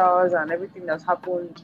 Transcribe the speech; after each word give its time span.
EndSARS 0.00 0.40
and 0.40 0.50
everything 0.50 0.86
that's 0.86 1.04
happened, 1.04 1.62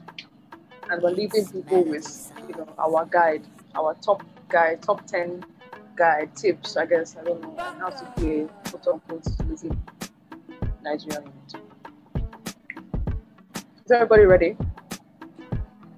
and 0.89 1.01
we're 1.01 1.11
leaving 1.11 1.45
people 1.47 1.83
with 1.83 2.31
you 2.47 2.55
know 2.55 2.67
our 2.77 3.05
guide, 3.05 3.43
our 3.75 3.95
top 3.95 4.23
guide, 4.49 4.81
top 4.81 5.05
ten 5.07 5.43
guide 5.95 6.35
tips. 6.35 6.77
I 6.77 6.85
guess 6.85 7.17
I 7.17 7.23
don't 7.23 7.41
know 7.41 7.55
how 7.57 7.89
to 7.89 8.05
play 8.15 8.47
quote 8.69 8.87
unquote 8.87 9.25
losing 9.47 9.81
Nigerian. 10.83 11.31
Is 13.85 13.91
everybody 13.91 14.23
ready? 14.23 14.57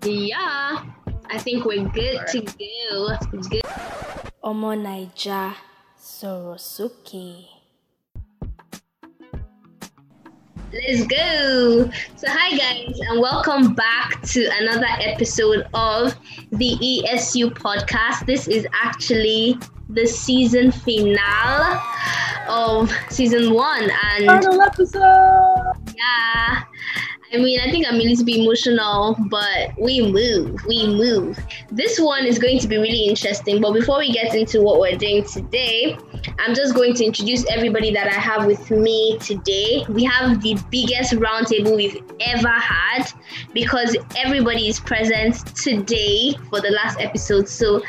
Yeah, 0.04 0.86
I 1.30 1.38
think 1.40 1.66
we're 1.66 1.88
good 1.90 2.26
to 2.28 2.42
go. 2.42 3.18
Good. 3.50 3.64
Omo 4.44 4.74
Naija 4.76 5.56
Sorosoke. 6.00 7.59
Let's 10.72 11.08
go. 11.08 11.90
So, 12.16 12.28
hi 12.30 12.56
guys, 12.56 13.00
and 13.00 13.20
welcome 13.20 13.74
back 13.74 14.22
to 14.22 14.48
another 14.60 14.86
episode 15.00 15.66
of 15.74 16.16
the 16.52 16.78
ESU 16.78 17.50
podcast. 17.52 18.28
This 18.28 18.48
is 18.48 18.68
actually 18.72 19.58
the 19.90 20.06
season 20.06 20.72
finale 20.72 21.80
of 22.48 22.92
season 23.10 23.52
one, 23.52 23.90
and 24.14 24.26
Final 24.28 24.62
episode. 24.62 25.74
yeah, 25.98 26.64
I 27.32 27.38
mean, 27.38 27.60
I 27.60 27.72
think 27.72 27.88
I'm 27.88 27.96
a 27.96 28.04
little 28.04 28.26
bit 28.26 28.38
emotional, 28.38 29.16
but 29.30 29.72
we 29.80 30.02
move, 30.12 30.60
we 30.68 30.86
move. 30.86 31.40
This 31.72 32.00
one 32.00 32.26
is 32.26 32.38
going 32.38 32.60
to 32.60 32.68
be 32.68 32.78
really 32.78 33.06
interesting. 33.06 33.60
But 33.60 33.74
before 33.74 33.98
we 33.98 34.12
get 34.12 34.36
into 34.36 34.62
what 34.62 34.80
we're 34.80 34.98
doing 34.98 35.24
today, 35.24 35.98
I'm 36.40 36.56
just 36.56 36.74
going 36.74 36.94
to 36.96 37.06
introduce 37.06 37.46
everybody 37.48 37.94
that 37.94 38.08
I 38.08 38.14
have 38.14 38.46
with 38.46 38.72
me 38.72 39.18
today. 39.20 39.86
We 39.90 40.06
have 40.06 40.42
the 40.42 40.58
biggest 40.70 41.12
roundtable 41.14 41.76
we've 41.76 42.02
ever 42.22 42.48
had 42.48 43.12
because 43.54 43.98
everybody 44.16 44.70
is 44.70 44.80
present 44.80 45.36
today 45.56 46.34
for 46.50 46.62
the 46.62 46.72
last 46.72 47.00
episode. 47.02 47.50
So, 47.50 47.84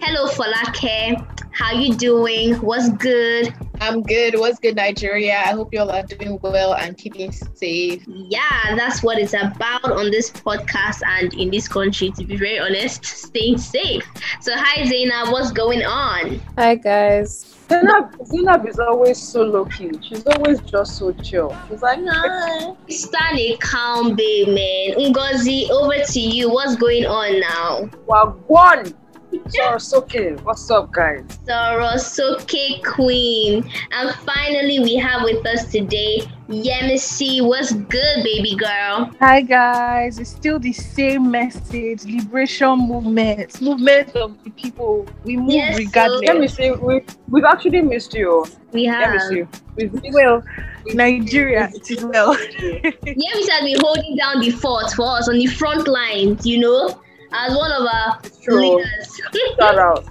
hello, 0.00 0.28
Folake. 0.28 1.24
How 1.52 1.70
you 1.70 1.94
doing? 1.94 2.54
What's 2.56 2.88
good? 2.90 3.54
I'm 3.80 4.02
good. 4.02 4.40
What's 4.40 4.58
good, 4.58 4.74
Nigeria? 4.74 5.36
I 5.36 5.52
hope 5.52 5.72
you 5.72 5.78
all 5.78 5.90
are 5.90 6.02
doing 6.02 6.40
well 6.42 6.74
and 6.74 6.98
keeping 6.98 7.30
safe. 7.30 8.02
Yeah, 8.08 8.74
that's 8.74 9.04
what 9.04 9.18
it's 9.18 9.34
about 9.34 9.84
on 9.84 10.10
this 10.10 10.32
podcast 10.32 11.00
and 11.06 11.32
in 11.34 11.48
this 11.52 11.68
country, 11.68 12.10
to 12.10 12.24
be 12.24 12.36
very 12.36 12.58
honest, 12.58 13.04
staying 13.04 13.58
safe. 13.58 14.04
So, 14.40 14.52
hi, 14.56 14.84
Zainab, 14.84 15.30
what's 15.30 15.52
going 15.52 15.84
on? 15.84 16.40
Hi 16.58 16.74
guys. 16.74 17.53
Zainab, 17.68 18.14
Zainab 18.26 18.66
is 18.68 18.78
always 18.78 19.20
so 19.20 19.42
low 19.42 19.64
key. 19.64 19.90
She's 20.02 20.26
always 20.26 20.60
just 20.60 20.98
so 20.98 21.12
chill. 21.12 21.56
She's 21.68 21.82
like, 21.82 22.00
nah. 22.00 22.74
Stand 22.88 23.38
a 23.38 23.56
calm 23.56 24.14
babe, 24.14 24.48
man. 24.48 25.12
Ngozi, 25.12 25.70
over 25.70 26.04
to 26.04 26.20
you. 26.20 26.50
What's 26.50 26.76
going 26.76 27.06
on 27.06 27.40
now? 27.40 27.88
Wagwan. 28.06 28.94
Sorosoke. 29.40 30.40
What's 30.42 30.70
up, 30.70 30.92
guys? 30.92 31.24
Sorosoke 31.46 32.84
Queen. 32.84 33.68
And 33.92 34.14
finally, 34.16 34.80
we 34.80 34.96
have 34.96 35.22
with 35.22 35.44
us 35.46 35.70
today 35.70 36.22
Yemisi. 36.48 37.46
What's 37.46 37.72
good, 37.72 38.22
baby 38.22 38.54
girl? 38.54 39.10
Hi 39.20 39.40
guys, 39.40 40.18
it's 40.18 40.30
still 40.30 40.58
the 40.58 40.72
same 40.72 41.30
message. 41.30 42.04
Liberation 42.04 42.78
movement, 42.78 43.60
movement 43.62 44.14
of 44.16 44.42
the 44.44 44.50
people. 44.50 45.06
We 45.24 45.36
move 45.36 45.52
Yes, 45.52 45.78
regardless. 45.78 46.22
Let 46.26 46.38
me 46.38 46.48
see. 46.48 46.70
We, 46.72 47.02
we've 47.28 47.44
actually 47.44 47.80
missed 47.82 48.14
you. 48.14 48.44
We 48.72 48.84
have. 48.84 49.20
see. 49.22 49.44
We've 49.76 49.92
well, 50.12 50.42
Nigeria, 50.88 51.70
it 51.72 51.90
is 51.90 52.04
well. 52.04 52.34
Yemisi 52.36 53.48
has 53.50 53.64
been 53.64 53.80
holding 53.80 54.16
down 54.16 54.40
the 54.40 54.50
fort 54.50 54.92
for 54.92 55.16
us 55.16 55.28
on 55.28 55.38
the 55.38 55.46
front 55.46 55.88
lines, 55.88 56.44
you 56.44 56.58
know, 56.58 57.00
as 57.34 57.56
one 57.56 57.72
of 57.72 57.86
our 57.86 58.20
true. 58.42 58.76
leaders. 58.76 59.20
Shout 59.58 59.78
out. 59.78 60.04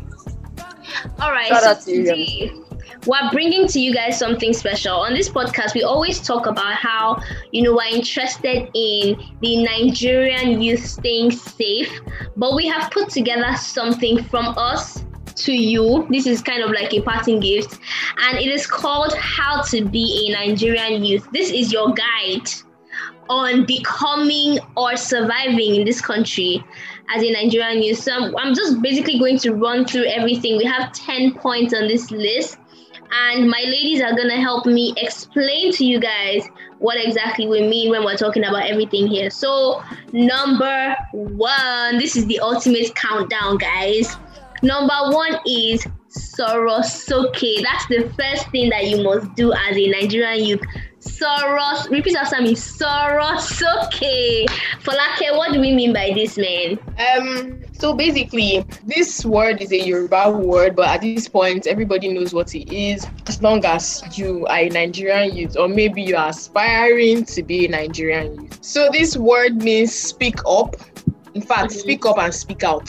All 1.20 1.32
right, 1.32 1.48
Shout 1.48 1.64
so 1.64 1.70
out 1.70 1.82
to 1.82 1.92
you, 1.92 2.66
we're 3.06 3.32
bringing 3.32 3.68
to 3.68 3.80
you 3.80 3.94
guys 3.94 4.18
something 4.18 4.54
special. 4.54 4.96
On 4.96 5.14
this 5.14 5.30
podcast, 5.30 5.74
we 5.74 5.84
always 5.84 6.22
talk 6.22 6.46
about 6.46 6.74
how, 6.74 7.22
you 7.52 7.62
know, 7.62 7.74
we're 7.74 7.96
interested 7.96 8.70
in 8.74 9.22
the 9.42 9.64
Nigerian 9.64 10.62
youth 10.62 10.86
staying 10.86 11.32
safe, 11.32 12.02
but 12.38 12.56
we 12.56 12.68
have 12.68 12.92
put 12.92 13.10
together 13.10 13.56
something 13.58 14.24
from 14.26 14.54
us 14.58 15.04
to 15.36 15.54
you. 15.54 16.08
This 16.10 16.28
is 16.28 16.42
kind 16.42 16.64
of 16.64 16.72
like 16.72 16.94
a 16.94 17.02
parting 17.02 17.40
gift, 17.40 17.80
and 18.20 18.38
it 18.38 18.48
is 18.50 18.68
called 18.68 19.14
How 19.18 19.62
to 19.64 19.84
Be 19.84 20.28
a 20.30 20.48
Nigerian 20.48 21.04
Youth. 21.04 21.28
This 21.34 21.52
is 21.52 21.74
your 21.74 21.94
guide 21.94 22.50
on 23.30 23.66
becoming 23.66 24.60
or 24.76 24.96
surviving 24.96 25.76
in 25.76 25.86
this 25.86 26.02
country 26.02 26.64
as 27.14 27.24
a 27.24 27.32
Nigerian 27.32 27.82
youth. 27.82 28.00
So 28.00 28.14
I'm, 28.14 28.36
I'm 28.38 28.54
just 28.54 28.82
basically 28.82 29.20
going 29.20 29.38
to 29.40 29.54
run 29.54 29.86
through 29.86 30.06
everything. 30.06 30.58
We 30.58 30.66
have 30.66 30.92
10 30.94 31.36
points 31.36 31.74
on 31.74 31.88
this 31.88 32.12
list, 32.12 32.58
and 33.12 33.50
my 33.50 33.62
ladies 33.66 34.02
are 34.02 34.16
going 34.16 34.30
to 34.30 34.38
help 34.38 34.66
me 34.66 34.94
explain 34.98 35.72
to 35.74 35.86
you 35.86 36.00
guys 36.00 36.48
what 36.80 36.98
exactly 36.98 37.48
we 37.48 37.62
mean 37.68 37.92
when 37.92 38.04
we're 38.04 38.18
talking 38.18 38.44
about 38.44 38.64
everything 38.70 39.08
here. 39.08 39.30
So, 39.30 39.82
number 40.12 40.96
one, 41.14 41.98
this 41.98 42.16
is 42.16 42.26
the 42.26 42.40
ultimate 42.40 42.94
countdown, 42.96 43.58
guys. 43.58 44.18
Number 44.64 44.94
one 45.10 45.40
is 45.46 45.86
Sorosoke. 46.10 47.64
That's 47.64 47.86
the 47.88 48.12
first 48.18 48.50
thing 48.52 48.70
that 48.70 48.88
you 48.88 49.04
must 49.04 49.34
do 49.36 49.52
as 49.54 49.78
a 49.78 49.88
Nigerian 49.90 50.44
youth. 50.44 50.62
Soros, 51.04 51.90
repeat 51.90 52.16
after 52.16 52.42
me. 52.42 52.54
Sorosoke. 52.56 54.46
Folake, 54.84 55.36
what 55.38 55.52
do 55.52 55.60
we 55.60 55.74
mean 55.74 55.92
by 55.94 56.12
this, 56.16 56.38
man? 56.38 56.80
Um, 57.18 57.60
so 57.74 57.94
basically, 57.94 58.66
this 58.86 59.26
word 59.26 59.62
is 59.62 59.72
a 59.74 59.78
Yoruba 59.80 60.32
word, 60.32 60.76
but 60.76 60.88
at 60.88 61.02
this 61.02 61.28
point, 61.28 61.68
everybody 61.68 62.08
knows 62.08 62.34
what 62.34 62.56
it 62.56 62.72
is. 62.74 63.06
As 63.28 63.42
long 63.42 63.66
as 63.66 64.02
you 64.18 64.46
are 64.48 64.60
a 64.60 64.70
Nigerian 64.70 65.36
youth, 65.36 65.58
or 65.58 65.68
maybe 65.68 66.02
you 66.02 66.16
are 66.16 66.30
aspiring 66.30 67.26
to 67.26 67.44
be 67.44 67.66
a 67.66 67.70
Nigerian 67.70 68.42
youth. 68.42 68.60
So 68.62 68.90
this 68.92 69.18
word 69.18 69.62
means 69.62 69.94
speak 69.94 70.40
up. 70.48 70.78
In 71.34 71.42
fact, 71.42 71.72
Mhm. 71.74 71.80
speak 71.80 72.06
up 72.06 72.18
and 72.18 72.34
speak 72.34 72.64
out. 72.64 72.86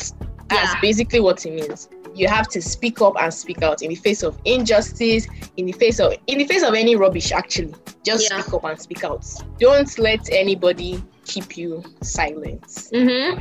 That's 0.49 0.75
Yeah. 0.75 0.81
basically 0.81 1.21
what 1.21 1.45
it 1.45 1.51
means. 1.53 1.89
You 2.15 2.29
have 2.29 2.49
to 2.49 2.63
speak 2.63 3.01
up 3.03 3.15
and 3.21 3.33
speak 3.35 3.63
out 3.63 3.83
in 3.83 3.89
the 3.91 3.95
face 3.97 4.23
of 4.23 4.39
injustice, 4.45 5.27
in 5.57 5.67
the 5.67 5.73
face 5.73 5.99
of 6.01 6.15
in 6.27 6.39
the 6.39 6.47
face 6.47 6.63
of 6.63 6.75
any 6.75 6.97
rubbish. 6.97 7.33
Actually, 7.33 7.75
just 8.05 8.31
Yeah. 8.31 8.41
speak 8.41 8.55
up 8.55 8.65
and 8.65 8.81
speak 8.81 9.05
out. 9.05 9.27
Don't 9.59 9.99
let 9.99 10.33
anybody 10.33 11.03
keep 11.25 11.57
you 11.57 11.83
silent. 12.03 12.63
Mm-hmm. 12.93 13.41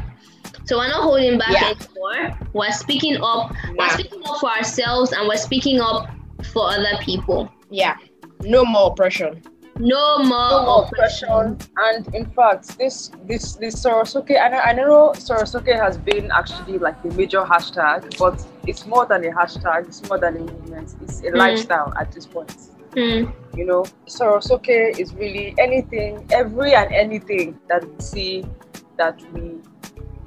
So 0.65 0.77
we're 0.77 0.87
not 0.87 1.03
holding 1.03 1.37
back 1.37 1.49
Yeah. 1.51 1.73
anymore. 1.77 2.37
We're 2.53 2.71
speaking 2.71 3.17
up. 3.21 3.53
We're 3.77 3.89
speaking 3.89 4.21
up 4.25 4.39
for 4.39 4.49
ourselves 4.49 5.11
and 5.11 5.27
we're 5.27 5.37
speaking 5.37 5.79
up 5.81 6.09
for 6.51 6.69
other 6.69 6.97
people. 7.01 7.49
Yeah, 7.69 7.95
no 8.41 8.63
more 8.65 8.91
oppression. 8.91 9.41
No 9.79 10.19
more, 10.19 10.27
No 10.27 10.65
more 10.65 10.83
oppression. 10.85 11.29
oppression. 11.29 11.57
And 11.77 12.15
in 12.15 12.25
fact, 12.27 12.77
this 12.77 13.09
this 13.25 13.53
this 13.55 13.75
Sorosoke, 13.83 14.39
I 14.39 14.47
know, 14.49 14.57
I 14.59 14.73
know 14.73 15.11
Sorosoke 15.15 15.75
has 15.75 15.97
been 15.97 16.29
actually 16.31 16.77
like 16.77 17.01
the 17.01 17.09
major 17.11 17.41
hashtag, 17.41 18.17
but 18.19 18.45
it's 18.67 18.85
more 18.85 19.05
than 19.05 19.25
a 19.25 19.31
hashtag. 19.31 19.87
It's 19.87 20.07
more 20.07 20.19
than 20.19 20.35
a 20.37 20.39
movement. 20.39 20.93
It's 21.01 21.19
a 21.21 21.31
Mm. 21.31 21.37
lifestyle 21.37 21.91
at 21.99 22.11
this 22.11 22.25
point. 22.27 22.51
Hmm. 22.93 23.31
You 23.57 23.65
know, 23.65 23.83
Sorosoke 24.07 24.99
is 24.99 25.13
really 25.15 25.55
anything, 25.57 26.23
every 26.31 26.75
and 26.75 26.93
anything 26.93 27.59
that 27.67 27.83
we 27.83 27.99
see 27.99 28.45
that 28.97 29.19
we 29.33 29.55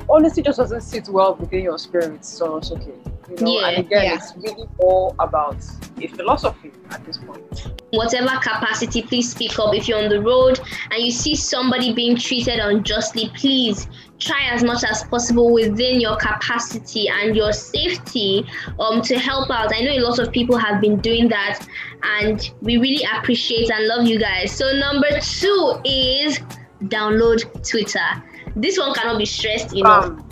honestly 0.08 0.42
just 0.42 0.58
doesn't 0.58 0.80
sit 0.80 1.08
well 1.08 1.36
within 1.36 1.62
your 1.62 1.78
spirit. 1.78 2.22
Sorosoke. 2.22 2.86
You 3.30 3.36
know, 3.44 3.60
Yeah, 3.60 3.68
and 3.68 3.78
again, 3.78 4.04
yeah. 4.04 4.14
it's 4.14 4.34
really 4.36 4.68
all 4.78 5.14
about 5.20 5.56
a 6.00 6.06
philosophy 6.08 6.72
at 6.90 7.04
this 7.04 7.18
point. 7.18 7.75
Whatever 7.96 8.28
capacity, 8.38 9.02
please 9.02 9.30
speak 9.30 9.58
up. 9.58 9.74
If 9.74 9.88
you're 9.88 10.02
on 10.02 10.08
the 10.08 10.20
road 10.20 10.60
and 10.90 11.02
you 11.02 11.10
see 11.10 11.34
somebody 11.34 11.92
being 11.92 12.16
treated 12.16 12.58
unjustly, 12.58 13.30
please 13.34 13.88
try 14.18 14.48
as 14.50 14.62
much 14.62 14.82
as 14.84 15.04
possible 15.04 15.52
within 15.52 16.00
your 16.00 16.16
capacity 16.16 17.08
and 17.08 17.36
your 17.36 17.52
safety 17.52 18.46
um, 18.78 19.02
to 19.02 19.18
help 19.18 19.50
out. 19.50 19.74
I 19.74 19.80
know 19.80 19.92
a 19.92 20.00
lot 20.00 20.18
of 20.18 20.32
people 20.32 20.56
have 20.56 20.80
been 20.80 20.98
doing 21.00 21.28
that, 21.28 21.66
and 22.02 22.50
we 22.60 22.76
really 22.78 23.06
appreciate 23.18 23.70
and 23.70 23.86
love 23.86 24.06
you 24.06 24.18
guys. 24.18 24.52
So, 24.52 24.72
number 24.72 25.08
two 25.20 25.80
is 25.84 26.38
download 26.84 27.42
Twitter. 27.68 28.22
This 28.54 28.78
one 28.78 28.94
cannot 28.94 29.18
be 29.18 29.26
stressed 29.26 29.74
enough. 29.74 30.04
Um, 30.06 30.28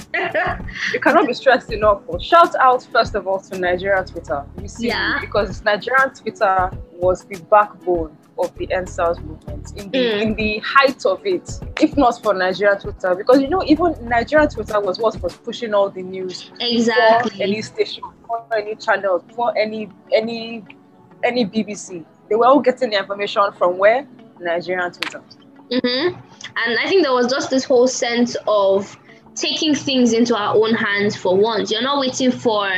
you 0.95 1.01
cannot 1.01 1.27
be 1.27 1.35
stressed 1.35 1.71
enough. 1.73 2.01
Shout 2.23 2.55
out 2.57 2.83
first 2.91 3.15
of 3.15 3.27
all 3.27 3.39
to 3.41 3.59
Nigerian 3.59 4.05
Twitter. 4.07 4.47
You 4.63 4.69
see, 4.69 4.87
Yeah. 4.89 5.19
because 5.21 5.63
Nigerian 5.63 6.11
Twitter 6.15 6.71
was 6.97 7.25
the 7.25 7.39
backbone 7.51 8.17
of 8.39 8.53
the 8.57 8.67
EndSARS 8.69 9.23
movement 9.23 9.73
in 9.77 9.91
the 9.91 9.99
Mm. 9.99 10.23
in 10.23 10.35
the 10.35 10.59
height 10.59 11.05
of 11.07 11.25
it. 11.25 11.49
If 11.81 11.97
not 11.97 12.21
for 12.23 12.35
Nigeria 12.35 12.77
Twitter, 12.79 13.15
because 13.15 13.41
you 13.41 13.49
know 13.49 13.63
even 13.65 13.95
Nigeria 14.09 14.49
Twitter 14.49 14.81
was 14.81 14.99
what 14.99 15.21
was 15.23 15.37
pushing 15.37 15.73
all 15.75 15.89
the 15.91 16.03
news 16.03 16.51
exactly 16.61 17.31
for 17.37 17.43
any 17.43 17.63
station, 17.63 18.03
for 18.27 18.43
any 18.57 18.75
channel, 18.75 19.25
for 19.35 19.57
any 19.57 19.89
any 20.13 20.65
any 21.23 21.45
BBC. 21.47 22.05
They 22.29 22.35
were 22.37 22.47
all 22.47 22.61
getting 22.61 22.91
the 22.91 22.99
information 22.99 23.43
from 23.57 23.79
where 23.79 24.07
Nigerian 24.41 24.91
Twitter. 24.93 25.23
hmm 25.71 26.09
And 26.57 26.79
I 26.83 26.89
think 26.89 27.03
there 27.05 27.13
was 27.15 27.31
just 27.31 27.51
this 27.51 27.65
whole 27.65 27.87
sense 27.89 28.37
of 28.47 28.97
taking 29.35 29.75
things 29.75 30.13
into 30.13 30.37
our 30.37 30.55
own 30.55 30.75
hands 30.75 31.17
for 31.17 31.37
once. 31.37 31.71
You're 31.71 31.83
not 31.83 31.99
waiting 31.99 32.31
for 32.31 32.69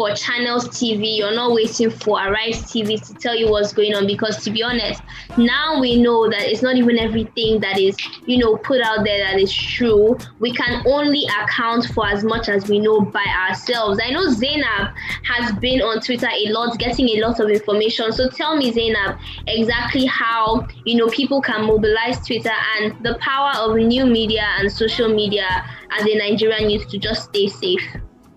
for 0.00 0.14
channels 0.14 0.66
TV, 0.68 1.18
you're 1.18 1.34
not 1.34 1.52
waiting 1.52 1.90
for 1.90 2.18
Arise 2.18 2.62
TV 2.62 3.06
to 3.06 3.12
tell 3.12 3.36
you 3.36 3.50
what's 3.50 3.74
going 3.74 3.94
on 3.94 4.06
because 4.06 4.42
to 4.44 4.50
be 4.50 4.62
honest, 4.62 5.02
now 5.36 5.78
we 5.78 6.00
know 6.00 6.26
that 6.30 6.40
it's 6.40 6.62
not 6.62 6.76
even 6.76 6.98
everything 6.98 7.60
that 7.60 7.78
is, 7.78 7.98
you 8.24 8.38
know, 8.38 8.56
put 8.56 8.80
out 8.80 9.04
there 9.04 9.18
that 9.18 9.38
is 9.38 9.52
true. 9.52 10.16
We 10.38 10.54
can 10.54 10.82
only 10.86 11.26
account 11.42 11.84
for 11.92 12.06
as 12.06 12.24
much 12.24 12.48
as 12.48 12.66
we 12.66 12.78
know 12.78 13.02
by 13.02 13.26
ourselves. 13.46 14.00
I 14.02 14.08
know 14.08 14.30
Zainab 14.30 14.94
has 15.24 15.52
been 15.58 15.82
on 15.82 16.00
Twitter 16.00 16.30
a 16.32 16.48
lot, 16.48 16.78
getting 16.78 17.06
a 17.10 17.20
lot 17.20 17.38
of 17.38 17.50
information. 17.50 18.10
So 18.10 18.30
tell 18.30 18.56
me, 18.56 18.72
Zainab, 18.72 19.18
exactly 19.48 20.06
how 20.06 20.66
you 20.86 20.94
know 20.94 21.08
people 21.08 21.42
can 21.42 21.66
mobilize 21.66 22.26
Twitter 22.26 22.56
and 22.78 22.96
the 23.04 23.16
power 23.16 23.52
of 23.54 23.76
new 23.76 24.06
media 24.06 24.46
and 24.56 24.72
social 24.72 25.14
media 25.14 25.46
as 25.90 26.06
a 26.06 26.14
Nigerian 26.16 26.70
youth 26.70 26.88
to 26.88 26.96
just 26.96 27.24
stay 27.24 27.48
safe. 27.48 27.82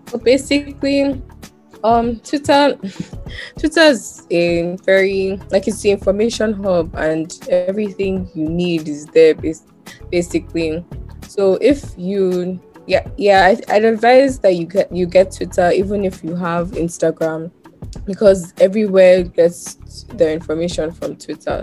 So 0.06 0.18
basically, 0.18 1.22
um, 1.84 2.18
Twitter, 2.20 2.76
Twitter 3.58 3.80
is 3.80 4.26
a 4.30 4.76
very 4.84 5.38
like 5.50 5.68
it's 5.68 5.82
the 5.82 5.90
information 5.90 6.52
hub, 6.54 6.94
and 6.96 7.38
everything 7.50 8.28
you 8.34 8.48
need 8.48 8.88
is 8.88 9.06
there. 9.06 9.34
Basically, 10.10 10.84
so 11.28 11.58
if 11.60 11.94
you 11.96 12.58
yeah 12.86 13.06
yeah 13.16 13.44
I, 13.46 13.74
I'd 13.74 13.84
advise 13.84 14.38
that 14.40 14.56
you 14.56 14.66
get 14.66 14.90
you 14.90 15.06
get 15.06 15.32
Twitter 15.32 15.70
even 15.72 16.04
if 16.04 16.24
you 16.24 16.34
have 16.34 16.72
Instagram 16.72 17.50
because 18.06 18.52
everywhere 18.60 19.22
gets 19.22 19.74
their 20.14 20.32
information 20.32 20.90
from 20.90 21.16
Twitter. 21.16 21.62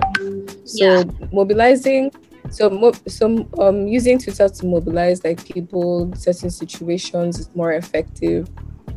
So 0.65 0.85
yeah. 0.85 1.03
mobilizing 1.31 2.11
so 2.49 2.69
mo- 2.69 2.93
so 3.07 3.47
um 3.59 3.87
using 3.87 4.19
Twitter 4.19 4.49
to 4.49 4.65
mobilize 4.65 5.23
like 5.23 5.43
people 5.45 6.11
certain 6.15 6.49
situations 6.49 7.39
is 7.39 7.49
more 7.55 7.73
effective 7.73 8.49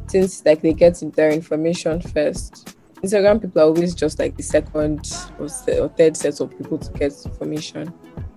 since 0.06 0.44
like 0.44 0.62
they 0.62 0.72
get 0.72 1.02
their 1.14 1.30
information 1.30 2.00
first. 2.00 2.76
Instagram 3.02 3.40
people 3.40 3.60
are 3.60 3.66
always 3.66 3.94
just 3.94 4.18
like 4.18 4.36
the 4.36 4.42
second 4.42 5.28
or, 5.38 5.44
or 5.44 5.88
third 5.90 6.16
set 6.16 6.40
of 6.40 6.56
people 6.56 6.78
to 6.78 6.92
get 6.92 7.12
information. 7.26 7.92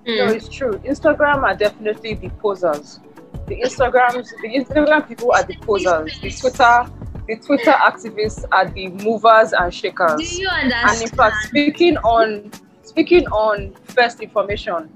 Mm. 0.05 0.17
No, 0.17 0.25
it's 0.27 0.49
true. 0.49 0.73
Instagram 0.79 1.43
are 1.43 1.55
definitely 1.55 2.15
the 2.15 2.29
posers. 2.29 2.99
The 3.47 3.61
Instagrams, 3.61 4.29
the 4.41 4.49
Instagram 4.49 5.07
people 5.07 5.31
are 5.31 5.43
the 5.43 5.55
posers. 5.57 6.19
The 6.19 6.31
Twitter, 6.31 6.91
the 7.27 7.35
Twitter 7.37 7.71
activists 7.71 8.43
are 8.51 8.69
the 8.69 8.89
movers 8.89 9.53
and 9.53 9.73
shakers. 9.73 10.19
Do 10.19 10.41
you 10.41 10.47
understand? 10.49 10.89
And 10.89 11.01
in 11.01 11.09
fact, 11.09 11.35
speaking 11.43 11.97
on 11.97 12.51
speaking 12.83 13.25
on 13.27 13.73
first 13.85 14.19
information, 14.19 14.89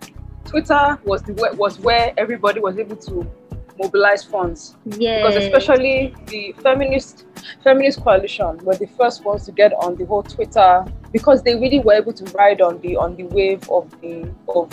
Twitter 0.46 1.00
was 1.06 1.22
the 1.24 1.34
was 1.58 1.80
where 1.80 2.14
everybody 2.18 2.60
was 2.60 2.78
able 2.78 2.98
to 2.98 3.30
mobilize 3.78 4.24
funds. 4.24 4.76
Yeah. 4.86 5.18
Because 5.18 5.44
especially 5.44 6.16
the 6.28 6.54
feminist 6.62 7.26
feminist 7.64 8.02
coalition 8.02 8.58
were 8.64 8.76
the 8.76 8.88
first 8.88 9.26
ones 9.26 9.46
to 9.46 9.52
get 9.52 9.74
on 9.74 9.96
the 9.96 10.06
whole 10.06 10.24
Twitter 10.24 10.86
because 11.12 11.44
they 11.44 11.56
really 11.56 11.80
were 11.80 11.94
able 11.94 12.14
to 12.14 12.24
ride 12.38 12.62
on 12.62 12.80
the 12.82 12.98
on 12.98 13.16
the 13.16 13.24
wave 13.24 13.70
of 13.70 13.90
the 14.02 14.30
of 14.48 14.70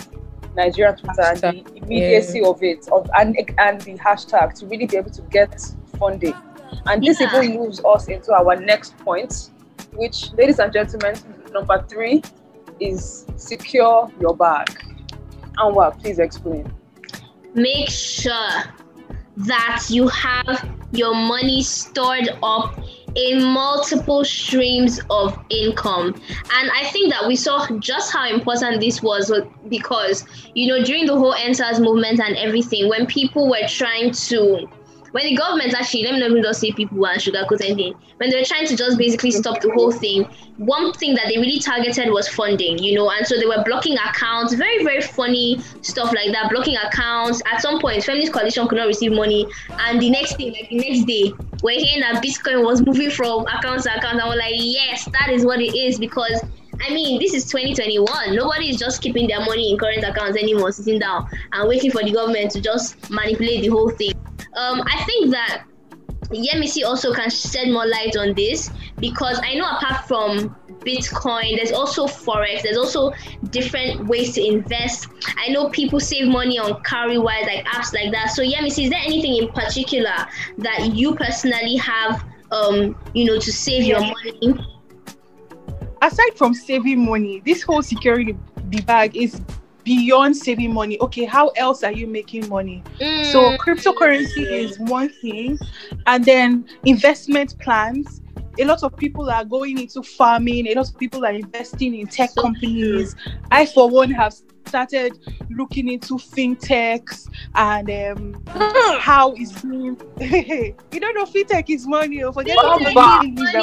Nigerian 0.55 0.95
Twitter 0.95 1.21
and 1.21 1.39
the 1.39 1.75
immediacy 1.75 2.39
yeah. 2.39 2.47
of 2.47 2.63
it 2.63 2.87
of 2.89 3.09
and 3.17 3.35
and 3.57 3.81
the 3.81 3.95
hashtag 3.95 4.53
to 4.59 4.65
really 4.67 4.85
be 4.85 4.97
able 4.97 5.11
to 5.11 5.21
get 5.23 5.61
funding. 5.97 6.35
And 6.85 7.03
this 7.03 7.19
yeah. 7.19 7.41
even 7.41 7.57
moves 7.59 7.83
us 7.83 8.07
into 8.07 8.31
our 8.33 8.55
next 8.55 8.97
point, 8.99 9.49
which 9.93 10.31
ladies 10.33 10.59
and 10.59 10.71
gentlemen, 10.71 11.15
number 11.51 11.83
three 11.87 12.21
is 12.79 13.25
secure 13.35 14.11
your 14.19 14.35
bag. 14.35 14.67
Anwa, 15.57 15.99
please 15.99 16.19
explain. 16.19 16.71
Make 17.53 17.89
sure 17.89 18.63
that 19.39 19.85
you 19.89 20.07
have 20.09 20.69
your 20.91 21.13
money 21.13 21.63
stored 21.63 22.29
up 22.43 22.77
in 23.15 23.43
multiple 23.43 24.23
streams 24.23 24.99
of 25.09 25.37
income. 25.49 26.13
And 26.53 26.71
I 26.71 26.89
think 26.91 27.11
that 27.11 27.27
we 27.27 27.35
saw 27.35 27.67
just 27.79 28.11
how 28.11 28.29
important 28.29 28.81
this 28.81 29.01
was 29.01 29.31
because, 29.69 30.25
you 30.55 30.67
know, 30.67 30.83
during 30.83 31.05
the 31.05 31.15
whole 31.15 31.33
EndSARS 31.33 31.79
movement 31.79 32.19
and 32.19 32.35
everything, 32.37 32.89
when 32.89 33.05
people 33.05 33.49
were 33.49 33.67
trying 33.67 34.11
to 34.11 34.69
when 35.11 35.25
the 35.25 35.35
government 35.35 35.73
actually, 35.73 36.03
let 36.03 36.13
me 36.13 36.19
not 36.19 36.29
even 36.31 36.43
just 36.43 36.59
say 36.61 36.71
people 36.71 37.05
and 37.05 37.19
sugarcoat 37.19 37.61
anything, 37.61 37.93
when 38.17 38.29
they 38.29 38.37
were 38.37 38.45
trying 38.45 38.67
to 38.67 38.75
just 38.75 38.97
basically 38.97 39.31
stop 39.31 39.61
the 39.61 39.71
whole 39.71 39.91
thing, 39.91 40.23
one 40.57 40.93
thing 40.93 41.15
that 41.15 41.27
they 41.27 41.37
really 41.37 41.59
targeted 41.59 42.11
was 42.11 42.27
funding, 42.27 42.77
you 42.77 42.95
know, 42.95 43.09
and 43.09 43.25
so 43.25 43.37
they 43.37 43.45
were 43.45 43.63
blocking 43.65 43.97
accounts, 43.97 44.53
very, 44.53 44.83
very 44.83 45.01
funny 45.01 45.59
stuff 45.81 46.13
like 46.13 46.31
that, 46.31 46.49
blocking 46.49 46.77
accounts. 46.77 47.41
At 47.51 47.61
some 47.61 47.79
point, 47.79 48.03
Feminist 48.03 48.33
Coalition 48.33 48.67
could 48.67 48.77
not 48.77 48.87
receive 48.87 49.11
money, 49.11 49.47
and 49.69 50.01
the 50.01 50.09
next 50.09 50.37
thing, 50.37 50.51
like 50.53 50.69
the 50.69 50.77
next 50.77 51.05
day, 51.05 51.33
we're 51.63 51.79
hearing 51.79 52.01
that 52.01 52.23
Bitcoin 52.23 52.63
was 52.63 52.81
moving 52.81 53.09
from 53.09 53.45
account 53.47 53.83
to 53.83 53.95
account, 53.95 54.19
and 54.19 54.29
we're 54.29 54.35
like, 54.35 54.53
yes, 54.55 55.05
that 55.19 55.29
is 55.29 55.45
what 55.45 55.61
it 55.61 55.75
is 55.75 55.99
because 55.99 56.41
I 56.81 56.93
mean, 56.93 57.19
this 57.19 57.33
is 57.33 57.45
2021. 57.45 58.35
Nobody 58.35 58.69
is 58.69 58.77
just 58.77 59.01
keeping 59.01 59.27
their 59.27 59.41
money 59.41 59.71
in 59.71 59.77
current 59.77 60.03
accounts 60.03 60.37
anymore, 60.37 60.71
sitting 60.71 60.99
down 60.99 61.29
and 61.53 61.67
waiting 61.67 61.91
for 61.91 62.03
the 62.03 62.11
government 62.11 62.51
to 62.51 62.61
just 62.61 63.09
manipulate 63.09 63.61
the 63.61 63.67
whole 63.67 63.89
thing. 63.89 64.13
Um, 64.55 64.81
I 64.85 65.03
think 65.03 65.31
that 65.31 65.65
Yemisi 66.31 66.85
also 66.85 67.13
can 67.13 67.29
shed 67.29 67.69
more 67.69 67.87
light 67.87 68.15
on 68.15 68.33
this 68.35 68.69
because 68.99 69.39
I 69.43 69.55
know 69.55 69.65
apart 69.65 70.07
from 70.07 70.55
Bitcoin, 70.81 71.57
there's 71.57 71.71
also 71.71 72.07
Forex, 72.07 72.61
there's 72.61 72.77
also 72.77 73.11
different 73.49 74.07
ways 74.07 74.33
to 74.35 74.45
invest. 74.45 75.07
I 75.37 75.49
know 75.49 75.69
people 75.69 75.99
save 75.99 76.27
money 76.27 76.57
on 76.57 76.81
Cowrywise, 76.83 77.45
like 77.45 77.65
apps 77.65 77.93
like 77.93 78.11
that. 78.11 78.27
So 78.27 78.43
Yemisi, 78.43 78.85
is 78.85 78.89
there 78.89 79.01
anything 79.03 79.35
in 79.35 79.49
particular 79.49 80.15
that 80.59 80.93
you 80.93 81.15
personally 81.15 81.75
have, 81.77 82.23
um, 82.51 82.95
you 83.13 83.25
know, 83.25 83.39
to 83.39 83.51
save 83.51 83.83
your 83.83 83.99
money? 83.99 84.78
Aside 86.01 86.37
from 86.37 86.53
saving 86.53 87.05
money, 87.05 87.41
this 87.45 87.61
whole 87.61 87.81
security 87.81 88.35
the 88.69 88.81
bag 88.81 89.15
is 89.15 89.41
beyond 89.83 90.35
saving 90.35 90.73
money 90.73 90.99
okay 90.99 91.25
how 91.25 91.47
else 91.49 91.83
are 91.83 91.91
you 91.91 92.05
making 92.05 92.47
money 92.49 92.83
mm. 92.99 93.25
so 93.31 93.57
cryptocurrency 93.57 94.45
is 94.45 94.77
one 94.79 95.09
thing 95.09 95.57
and 96.05 96.23
then 96.25 96.65
investment 96.85 97.57
plans 97.59 98.21
a 98.59 98.65
lot 98.65 98.83
of 98.83 98.95
people 98.95 99.29
are 99.29 99.45
going 99.45 99.79
into 99.79 100.03
farming 100.03 100.67
a 100.67 100.75
lot 100.75 100.89
of 100.89 100.97
people 100.97 101.25
are 101.25 101.33
investing 101.33 101.95
in 101.95 102.07
tech 102.07 102.29
companies. 102.35 103.15
i 103.51 103.65
for 103.65 103.89
one 103.89 104.11
have 104.11 104.33
started 104.65 105.17
looking 105.49 105.89
into 105.89 106.13
fintechs 106.15 107.27
and 107.55 107.89
um, 107.89 108.43
how 108.99 109.33
is 109.33 109.51
being 109.63 109.99
you 110.19 110.99
don't 110.99 111.15
know 111.15 111.25
fintech 111.25 111.69
is 111.69 111.87
money 111.87 112.23
or 112.23 112.31
forget 112.31 112.55
money, 112.61 112.93
money, 112.93 113.31
money, 113.31 113.55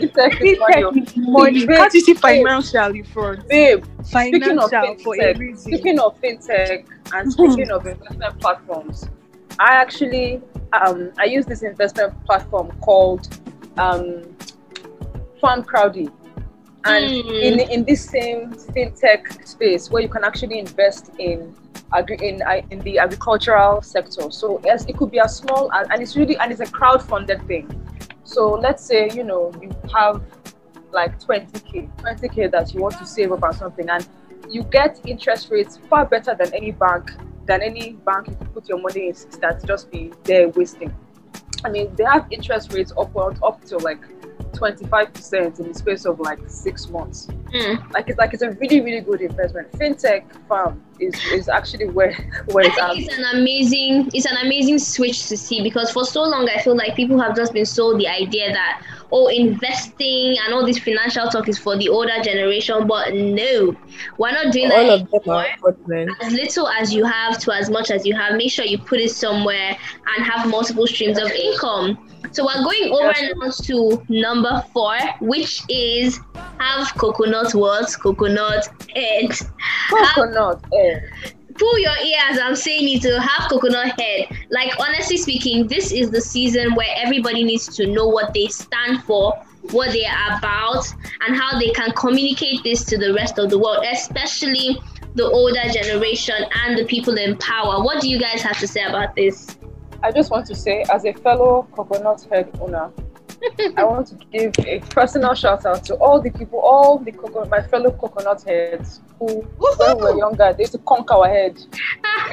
fintech 0.00 0.40
is 0.42 1.16
money. 1.16 1.66
can't 1.66 1.94
you 1.94 2.00
see 2.00 2.14
financial 2.14 2.86
in 2.86 3.04
front? 3.04 3.48
Babe 3.48 3.84
financial 4.04 4.68
speaking 4.68 4.98
for 4.98 5.20
everything 5.20 5.56
speaking 5.56 5.98
of 6.00 6.20
fintech 6.20 6.86
and 7.12 7.32
speaking 7.32 7.70
of 7.70 7.86
investment 7.86 8.40
platforms 8.40 9.08
i 9.60 9.74
actually 9.74 10.42
um, 10.72 11.12
i 11.18 11.24
use 11.24 11.46
this 11.46 11.62
investment 11.62 12.12
platform 12.24 12.70
called 12.80 13.28
um, 13.78 14.22
FarmCrowdy 15.42 16.12
and 16.84 17.04
mm. 17.04 17.42
in 17.42 17.60
in 17.70 17.84
this 17.84 18.04
same 18.04 18.52
fintech 18.52 19.46
space 19.46 19.90
where 19.90 20.02
you 20.02 20.08
can 20.08 20.24
actually 20.24 20.58
invest 20.58 21.10
in 21.18 21.54
agri 21.92 22.18
in 22.20 22.42
uh, 22.42 22.60
in 22.70 22.78
the 22.80 22.98
agricultural 22.98 23.82
sector. 23.82 24.30
So 24.30 24.60
yes, 24.64 24.84
it 24.86 24.96
could 24.96 25.10
be 25.10 25.18
a 25.18 25.28
small 25.28 25.70
and, 25.72 25.90
and 25.92 26.02
it's 26.02 26.16
really 26.16 26.36
and 26.36 26.52
it's 26.52 26.60
a 26.60 26.70
crowd 26.70 27.02
funded 27.02 27.46
thing. 27.46 27.68
So 28.24 28.52
let's 28.52 28.84
say 28.84 29.10
you 29.14 29.24
know 29.24 29.52
you 29.60 29.70
have 29.94 30.22
like 30.92 31.18
20k, 31.20 31.90
20k 32.02 32.50
that 32.52 32.72
you 32.72 32.80
want 32.80 32.98
to 32.98 33.06
save 33.06 33.32
up 33.32 33.42
on 33.42 33.54
something, 33.54 33.88
and 33.88 34.06
you 34.48 34.62
get 34.64 35.00
interest 35.06 35.50
rates 35.50 35.78
far 35.88 36.04
better 36.06 36.34
than 36.34 36.52
any 36.54 36.72
bank 36.72 37.12
than 37.46 37.62
any 37.62 37.92
bank 37.92 38.28
you 38.28 38.34
put 38.54 38.68
your 38.68 38.80
money 38.80 39.08
in 39.08 39.14
that 39.40 39.64
just 39.66 39.90
be 39.90 40.12
there 40.24 40.48
wasting. 40.50 40.94
I 41.64 41.70
mean, 41.70 41.94
they 41.96 42.04
have 42.04 42.26
interest 42.30 42.72
rates 42.72 42.92
upward 42.96 43.38
up 43.42 43.64
to 43.66 43.78
like 43.78 44.00
25% 44.52 45.58
in 45.60 45.68
the 45.68 45.74
space 45.74 46.04
of 46.04 46.20
like 46.20 46.38
six 46.46 46.88
months. 46.88 47.26
Mm. 47.52 47.92
Like 47.92 48.08
it's 48.08 48.18
like 48.18 48.32
it's 48.32 48.42
a 48.42 48.52
really, 48.52 48.80
really 48.80 49.00
good 49.00 49.20
investment. 49.20 49.70
FinTech 49.72 50.24
farm 50.46 50.82
is, 51.00 51.14
is 51.32 51.48
actually 51.48 51.88
where 51.88 52.12
where 52.52 52.66
it's 52.66 52.78
at. 52.78 52.96
It's 52.96 53.16
an 53.16 53.24
amazing 53.40 54.10
it's 54.14 54.26
an 54.26 54.36
amazing 54.44 54.78
switch 54.78 55.26
to 55.28 55.36
see 55.36 55.62
because 55.62 55.90
for 55.90 56.04
so 56.04 56.22
long 56.22 56.48
I 56.48 56.60
feel 56.60 56.76
like 56.76 56.94
people 56.96 57.18
have 57.20 57.36
just 57.36 57.52
been 57.52 57.66
sold 57.66 58.00
the 58.00 58.08
idea 58.08 58.52
that 58.52 58.82
oh 59.12 59.28
investing 59.28 60.36
and 60.44 60.54
all 60.54 60.64
this 60.64 60.78
financial 60.78 61.28
talk 61.28 61.48
is 61.48 61.58
for 61.58 61.76
the 61.76 61.88
older 61.88 62.20
generation, 62.22 62.86
but 62.86 63.14
no, 63.14 63.74
we're 64.18 64.32
not 64.32 64.52
doing 64.52 64.70
all 64.70 64.86
that. 64.86 65.06
All 65.26 65.70
of 65.70 65.86
them 65.86 66.08
are 66.08 66.16
As 66.22 66.32
little 66.32 66.68
as 66.68 66.92
you 66.92 67.04
have 67.04 67.38
to 67.40 67.54
as 67.54 67.70
much 67.70 67.90
as 67.90 68.06
you 68.06 68.14
have, 68.14 68.36
make 68.36 68.50
sure 68.50 68.64
you 68.64 68.78
put 68.78 69.00
it 69.00 69.10
somewhere 69.10 69.76
and 70.16 70.24
have 70.24 70.48
multiple 70.48 70.86
streams 70.86 71.18
of 71.18 71.30
income. 71.30 72.10
So 72.32 72.44
we're 72.44 72.64
going 72.64 72.90
over 72.90 73.12
now 73.36 73.50
to 73.50 74.02
number 74.08 74.64
four, 74.72 74.98
which 75.20 75.62
is 75.68 76.18
have 76.58 76.92
coconut 76.94 77.54
what? 77.54 77.94
Coconut 78.00 78.68
head. 78.94 79.30
Coconut 79.90 80.64
head. 80.72 81.33
Pull 81.54 81.78
your 81.78 81.96
ear 82.04 82.18
as 82.30 82.38
I'm 82.38 82.56
saying 82.56 82.96
it 82.96 83.02
to 83.02 83.20
have 83.20 83.50
coconut 83.50 83.98
head. 84.00 84.28
Like 84.50 84.72
honestly 84.78 85.16
speaking, 85.16 85.66
this 85.68 85.92
is 85.92 86.10
the 86.10 86.20
season 86.20 86.74
where 86.74 86.88
everybody 86.96 87.44
needs 87.44 87.74
to 87.76 87.86
know 87.86 88.06
what 88.06 88.34
they 88.34 88.46
stand 88.48 89.04
for, 89.04 89.34
what 89.70 89.92
they 89.92 90.06
are 90.06 90.38
about, 90.38 90.84
and 91.26 91.36
how 91.36 91.58
they 91.58 91.70
can 91.70 91.92
communicate 91.92 92.62
this 92.62 92.84
to 92.84 92.98
the 92.98 93.14
rest 93.14 93.38
of 93.38 93.50
the 93.50 93.58
world, 93.58 93.84
especially 93.90 94.78
the 95.14 95.24
older 95.24 95.68
generation 95.72 96.44
and 96.64 96.76
the 96.76 96.84
people 96.84 97.16
in 97.16 97.36
power. 97.38 97.82
What 97.82 98.00
do 98.00 98.08
you 98.08 98.18
guys 98.18 98.42
have 98.42 98.58
to 98.58 98.66
say 98.66 98.82
about 98.82 99.14
this? 99.14 99.56
I 100.02 100.12
just 100.12 100.30
want 100.30 100.46
to 100.46 100.54
say, 100.54 100.84
as 100.92 101.04
a 101.06 101.12
fellow 101.14 101.66
coconut 101.72 102.26
head 102.30 102.50
owner, 102.60 102.90
I 103.76 103.84
want 103.84 104.08
to 104.08 104.14
give 104.32 104.54
a 104.66 104.80
personal 104.90 105.34
shout 105.34 105.66
out 105.66 105.84
to 105.84 105.94
all 105.96 106.20
the 106.20 106.30
people, 106.30 106.60
all 106.60 106.98
the 106.98 107.12
coconut, 107.12 107.50
my 107.50 107.62
fellow 107.62 107.90
coconut 107.90 108.42
heads 108.42 109.00
who, 109.18 109.26
when 109.26 109.96
we 109.96 110.02
were 110.02 110.16
younger, 110.18 110.52
they 110.52 110.62
used 110.62 110.72
to 110.72 110.78
conk 110.78 111.10
our 111.10 111.28
head. 111.28 111.58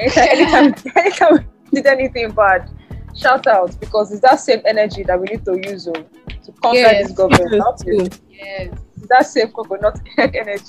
Anytime, 0.16 0.74
anytime, 0.96 1.46
we 1.70 1.80
did 1.82 1.86
anything 1.86 2.30
bad, 2.32 2.70
shout 3.16 3.46
out 3.46 3.78
because 3.80 4.10
it's 4.10 4.22
that 4.22 4.40
same 4.40 4.62
energy 4.64 5.02
that 5.02 5.20
we 5.20 5.26
need 5.26 5.44
to 5.44 5.56
use 5.68 5.86
oh, 5.88 5.92
to 5.92 6.52
conquer 6.62 6.78
Yes, 6.78 7.08
this 7.08 7.16
government. 7.16 7.52
yes, 7.52 7.58
Not 7.58 7.82
Yes. 8.30 8.78
It's 8.96 9.06
that 9.08 9.26
same 9.26 9.48
coconut 9.52 10.00
head 10.16 10.34
energy. 10.34 10.64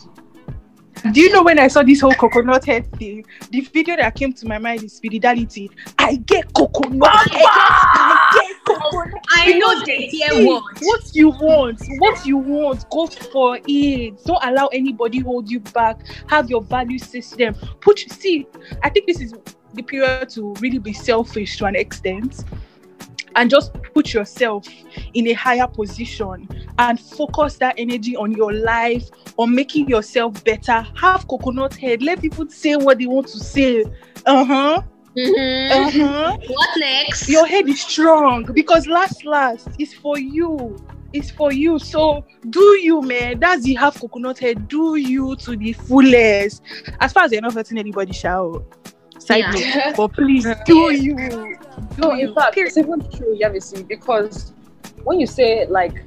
Do 1.12 1.20
you 1.20 1.32
know 1.32 1.44
when 1.44 1.60
I 1.60 1.68
saw 1.68 1.84
this 1.84 2.00
whole 2.00 2.14
coconut 2.14 2.64
head 2.66 2.90
thing? 2.94 3.26
The 3.52 3.62
video 3.62 3.98
that 3.98 4.16
came 4.16 4.32
to 4.34 4.48
my 4.48 4.58
mind 4.58 4.84
is 4.84 4.94
spirituality. 4.94 5.70
I 6.00 6.16
get 6.16 6.54
coconut 6.54 7.10
head. 7.30 7.44
I 7.46 8.32
get 8.34 8.46
coconut. 8.46 8.53
I 8.66 9.58
know 9.58 9.74
Because 9.74 9.86
they 9.86 10.08
hear 10.08 10.48
what. 10.48 10.64
What 10.82 11.16
you 11.16 11.30
want, 11.30 11.82
what 12.00 12.26
you 12.26 12.38
want, 12.38 12.90
go 12.90 13.08
for 13.08 13.60
it. 13.68 14.24
Don't 14.24 14.44
allow 14.44 14.68
anybody 14.68 15.20
hold 15.20 15.50
you 15.50 15.60
back. 15.60 16.00
Have 16.28 16.50
your 16.50 16.62
value 16.62 17.00
system. 17.00 17.56
Put 17.82 18.00
see, 18.00 18.48
I 18.82 18.90
think 18.90 19.08
this 19.08 19.22
is 19.22 19.34
the 19.74 19.82
period 19.82 20.30
to 20.30 20.54
really 20.60 20.78
be 20.78 20.94
selfish 20.94 21.58
to 21.58 21.66
an 21.66 21.76
extent. 21.76 22.44
And 23.36 23.50
just 23.50 23.74
put 23.96 24.14
yourself 24.14 24.68
in 25.16 25.28
a 25.28 25.34
higher 25.34 25.68
position 25.68 26.48
and 26.78 27.00
focus 27.00 27.58
that 27.58 27.74
energy 27.80 28.16
on 28.16 28.32
your 28.32 28.54
life, 28.54 29.10
on 29.38 29.56
making 29.56 29.90
yourself 29.90 30.44
better. 30.44 30.86
Have 30.96 31.28
coconut 31.28 31.76
head. 31.76 32.04
Let 32.04 32.22
people 32.22 32.48
say 32.50 32.76
what 32.76 33.00
they 33.00 33.08
want 33.08 33.28
to 33.30 33.40
say. 33.40 33.86
Uh 34.26 34.46
huh. 34.46 34.82
Mhm. 35.16 35.72
Uh 35.72 35.92
huh 35.92 36.38
What 36.48 36.70
next? 36.80 37.30
your 37.30 37.46
head 37.46 37.68
is 37.70 37.82
strong 37.82 38.44
because 38.54 38.88
last 38.88 39.24
last 39.26 39.68
is 39.80 39.94
for 39.94 40.18
you. 40.18 40.76
It's 41.14 41.30
for 41.30 41.52
you. 41.54 41.78
So 41.78 42.26
do 42.50 42.62
you 42.82 43.02
man? 43.04 43.40
That's 43.40 43.64
the 43.64 43.76
half 43.76 44.00
coconut 44.02 44.40
head? 44.40 44.68
Do 44.68 44.96
you 44.96 45.36
to 45.38 45.56
the 45.56 45.74
fullest? 45.74 46.64
As 47.00 47.14
far 47.14 47.26
as 47.26 47.32
you're 47.32 47.42
not 47.42 47.54
hurting 47.54 47.78
anybody 47.78 48.14
shall 48.14 48.66
side 49.20 49.46
Yeah. 49.56 49.86
note, 49.86 49.96
but 49.98 50.14
please 50.14 50.48
do 50.66 50.92
you? 50.92 51.16
Do 51.16 51.58
No, 52.00 52.12
in 52.14 52.34
fact, 52.34 52.56
Period. 52.56 52.70
it's 52.70 52.78
even 52.78 53.00
true, 53.12 53.38
Yemisi, 53.40 53.88
because 53.88 54.54
when 55.04 55.20
you 55.20 55.28
say 55.28 55.68
like 55.68 56.04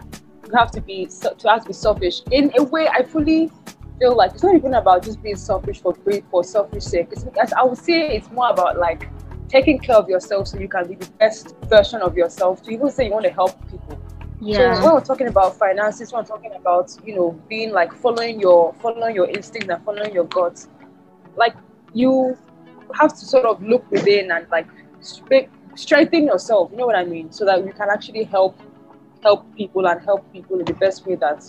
you 0.49 0.53
have 0.59 0.73
to 0.73 0.81
be 0.81 1.07
se- 1.09 1.35
to 1.39 1.49
have 1.49 1.63
to 1.63 1.69
be 1.69 1.73
selfish, 1.73 2.23
in 2.33 2.51
a 2.59 2.65
way, 2.65 2.89
I 2.89 3.05
fully 3.05 3.51
feel 3.99 4.17
like 4.17 4.33
it's 4.33 4.43
not 4.43 4.55
even 4.55 4.75
about 4.75 5.05
just 5.05 5.23
being 5.23 5.37
selfish 5.37 5.81
for 5.81 5.93
greed 5.95 6.25
for 6.31 6.45
selfish 6.45 6.85
sake. 6.85 7.09
It's, 7.11 7.53
I 7.53 7.63
would 7.65 7.79
say 7.79 8.17
it's 8.17 8.31
more 8.31 8.51
about 8.51 8.79
like 8.79 9.09
taking 9.49 9.79
care 9.79 9.97
of 9.97 10.09
yourself 10.09 10.49
so 10.49 10.59
you 10.59 10.69
can 10.69 10.89
be 10.89 10.95
the 10.97 11.11
best 11.19 11.55
version 11.69 12.03
of 12.03 12.17
yourself. 12.17 12.63
To 12.65 12.71
even 12.71 12.91
say 12.91 13.07
you 13.07 13.13
want 13.13 13.25
to 13.25 13.31
help 13.31 13.53
people. 13.71 13.99
yeah. 14.41 14.75
So 14.75 14.85
when 14.85 14.95
we're 14.95 15.01
talking 15.05 15.29
about 15.29 15.57
finances, 15.59 16.13
when 16.13 16.23
we're 16.23 16.29
talking 16.29 16.53
about 16.55 16.97
you 17.05 17.15
know 17.15 17.31
being 17.49 17.73
like 17.73 17.93
following 17.95 18.41
your 18.41 18.75
following 18.75 19.15
your 19.15 19.29
instincts 19.29 19.69
and 19.69 19.85
following 19.85 20.13
your 20.13 20.25
guts, 20.27 20.69
like 21.37 21.55
you 21.93 22.37
have 22.95 23.11
to 23.11 23.25
sort 23.25 23.47
of 23.47 23.63
look 23.63 23.89
within 23.91 24.31
and 24.31 24.47
like 24.51 24.67
stre- 25.01 25.49
strengthen 25.75 26.27
yourself. 26.27 26.71
You 26.71 26.79
know 26.79 26.87
what 26.87 26.97
I 26.97 27.05
mean? 27.05 27.33
So 27.33 27.45
that 27.47 27.65
you 27.65 27.73
can 27.73 27.89
actually 27.91 28.25
help 28.25 28.59
help 29.23 29.45
people 29.57 29.87
and 29.89 30.01
help 30.03 30.31
people 30.33 30.59
in 30.59 30.65
the 30.67 30.75
best 30.75 31.07
way 31.07 31.15
that 31.17 31.45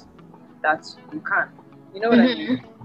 that 0.64 0.86
you 1.14 1.20
can. 1.22 1.50
You 1.98 2.04
know 2.04 2.10
what 2.10 2.20
I 2.20 2.28
mm-hmm. 2.28 2.54
mean? 2.54 2.77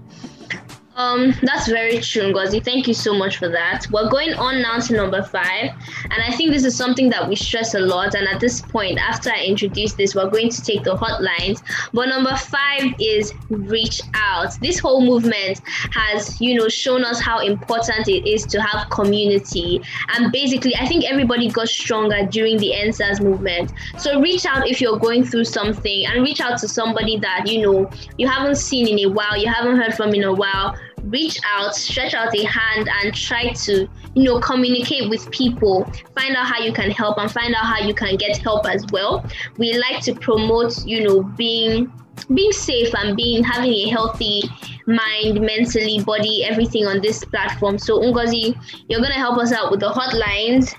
Um, 0.95 1.33
that's 1.41 1.67
very 1.67 1.99
true, 1.99 2.31
Ngozi. 2.31 2.63
Thank 2.63 2.87
you 2.87 2.93
so 2.93 3.15
much 3.15 3.37
for 3.37 3.49
that. 3.49 3.87
We're 3.91 4.09
going 4.09 4.33
on 4.33 4.61
now 4.61 4.77
to 4.77 4.93
number 4.93 5.23
five, 5.23 5.71
and 6.03 6.23
I 6.23 6.31
think 6.35 6.51
this 6.51 6.65
is 6.65 6.75
something 6.75 7.09
that 7.09 7.27
we 7.27 7.35
stress 7.35 7.73
a 7.73 7.79
lot. 7.79 8.13
And 8.13 8.27
at 8.27 8.39
this 8.39 8.61
point, 8.61 8.99
after 8.99 9.31
I 9.31 9.43
introduce 9.43 9.93
this, 9.93 10.13
we're 10.13 10.29
going 10.29 10.49
to 10.49 10.61
take 10.61 10.83
the 10.83 10.95
hotlines. 10.95 11.63
But 11.93 12.09
number 12.09 12.35
five 12.35 12.93
is 12.99 13.33
reach 13.49 14.01
out. 14.13 14.59
This 14.61 14.77
whole 14.77 15.01
movement 15.01 15.61
has, 15.91 16.39
you 16.39 16.55
know, 16.55 16.69
shown 16.69 17.03
us 17.03 17.19
how 17.19 17.39
important 17.39 18.07
it 18.07 18.27
is 18.27 18.45
to 18.47 18.61
have 18.61 18.89
community. 18.91 19.81
And 20.09 20.31
basically, 20.31 20.75
I 20.75 20.85
think 20.85 21.05
everybody 21.05 21.49
got 21.49 21.69
stronger 21.69 22.27
during 22.29 22.57
the 22.57 22.71
EndSARS 22.71 23.19
movement. 23.19 23.73
So 23.97 24.21
reach 24.21 24.45
out 24.45 24.69
if 24.69 24.79
you're 24.79 24.99
going 24.99 25.23
through 25.23 25.45
something, 25.45 26.05
and 26.05 26.21
reach 26.21 26.39
out 26.39 26.59
to 26.59 26.67
somebody 26.67 27.17
that 27.17 27.47
you 27.47 27.63
know 27.63 27.89
you 28.17 28.27
haven't 28.27 28.55
seen 28.57 28.87
in 28.87 29.09
a 29.09 29.11
while, 29.11 29.35
you 29.35 29.51
haven't 29.51 29.77
heard 29.77 29.95
from 29.95 30.13
in 30.13 30.23
a 30.23 30.33
while 30.33 30.77
reach 31.03 31.39
out 31.45 31.75
stretch 31.75 32.13
out 32.13 32.33
a 32.35 32.43
hand 32.45 32.89
and 33.01 33.13
try 33.13 33.51
to 33.53 33.87
you 34.15 34.23
know 34.23 34.39
communicate 34.39 35.09
with 35.09 35.29
people 35.31 35.83
find 36.15 36.35
out 36.35 36.45
how 36.45 36.59
you 36.59 36.71
can 36.71 36.89
help 36.91 37.17
and 37.17 37.31
find 37.31 37.53
out 37.55 37.65
how 37.65 37.79
you 37.79 37.93
can 37.93 38.15
get 38.15 38.37
help 38.37 38.65
as 38.65 38.85
well 38.91 39.25
we 39.57 39.77
like 39.77 40.01
to 40.01 40.13
promote 40.13 40.85
you 40.85 41.03
know 41.03 41.23
being 41.23 41.91
being 42.33 42.51
safe 42.51 42.93
and 42.95 43.17
being 43.17 43.43
having 43.43 43.71
a 43.71 43.89
healthy 43.89 44.43
mind 44.87 45.41
mentally 45.41 46.01
body 46.03 46.43
everything 46.45 46.85
on 46.85 47.01
this 47.01 47.25
platform 47.25 47.77
so 47.77 47.99
ungozi 47.99 48.55
you're 48.87 49.01
to 49.11 49.17
help 49.17 49.37
us 49.37 49.51
out 49.51 49.71
with 49.71 49.79
the 49.79 49.89
hotlines 49.89 50.73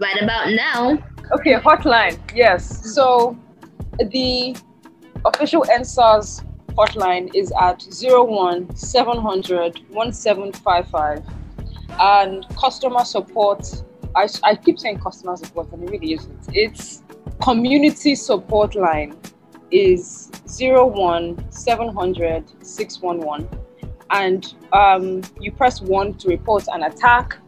right 0.00 0.20
about 0.22 0.50
now 0.50 0.98
Okay, 1.32 1.54
hotline. 1.54 2.18
Yes. 2.34 2.92
So 2.94 3.38
the 3.98 4.56
official 5.24 5.62
EndSARS 5.62 6.44
hotline 6.76 7.34
is 7.34 7.52
at 7.60 7.86
01 8.00 8.74
700 8.74 9.80
1755. 9.90 11.24
And 11.98 12.46
customer 12.56 13.04
support, 13.04 13.82
I, 14.14 14.28
I 14.44 14.54
keep 14.54 14.78
saying 14.78 15.00
customer 15.00 15.36
support, 15.36 15.72
and 15.72 15.82
it 15.82 15.90
really 15.90 16.14
isn't. 16.14 16.48
It's 16.52 17.02
community 17.42 18.14
support 18.14 18.74
line 18.74 19.16
is 19.70 20.30
01 20.58 21.50
700 21.50 22.44
611. 22.64 23.48
And 24.12 24.54
um, 24.72 25.22
you 25.40 25.52
press 25.52 25.80
1 25.80 26.14
to 26.14 26.28
report 26.28 26.64
an 26.72 26.82
attack, 26.82 27.38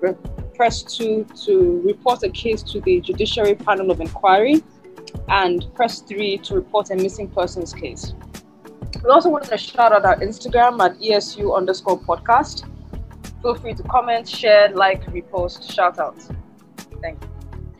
re- 0.00 0.14
press 0.54 0.82
2 0.82 1.26
to 1.44 1.82
report 1.84 2.22
a 2.22 2.30
case 2.30 2.62
to 2.62 2.80
the 2.80 3.00
Judiciary 3.00 3.56
Panel 3.56 3.90
of 3.90 4.00
Inquiry, 4.00 4.62
and 5.28 5.66
press 5.74 6.00
3 6.02 6.38
to 6.38 6.54
report 6.54 6.90
a 6.90 6.96
missing 6.96 7.28
persons 7.28 7.72
case. 7.72 8.14
We 9.02 9.10
also 9.10 9.28
want 9.30 9.44
to 9.44 9.58
shout 9.58 9.92
out 9.92 10.04
our 10.04 10.16
Instagram 10.16 10.80
at 10.84 10.98
ESU 10.98 11.56
underscore 11.56 11.98
podcast. 11.98 12.64
Feel 13.42 13.54
free 13.54 13.74
to 13.74 13.82
comment, 13.84 14.28
share, 14.28 14.70
like, 14.70 15.04
repost, 15.06 15.72
shout 15.72 15.98
out. 15.98 16.16
Thank 17.00 17.22
you. 17.22 17.28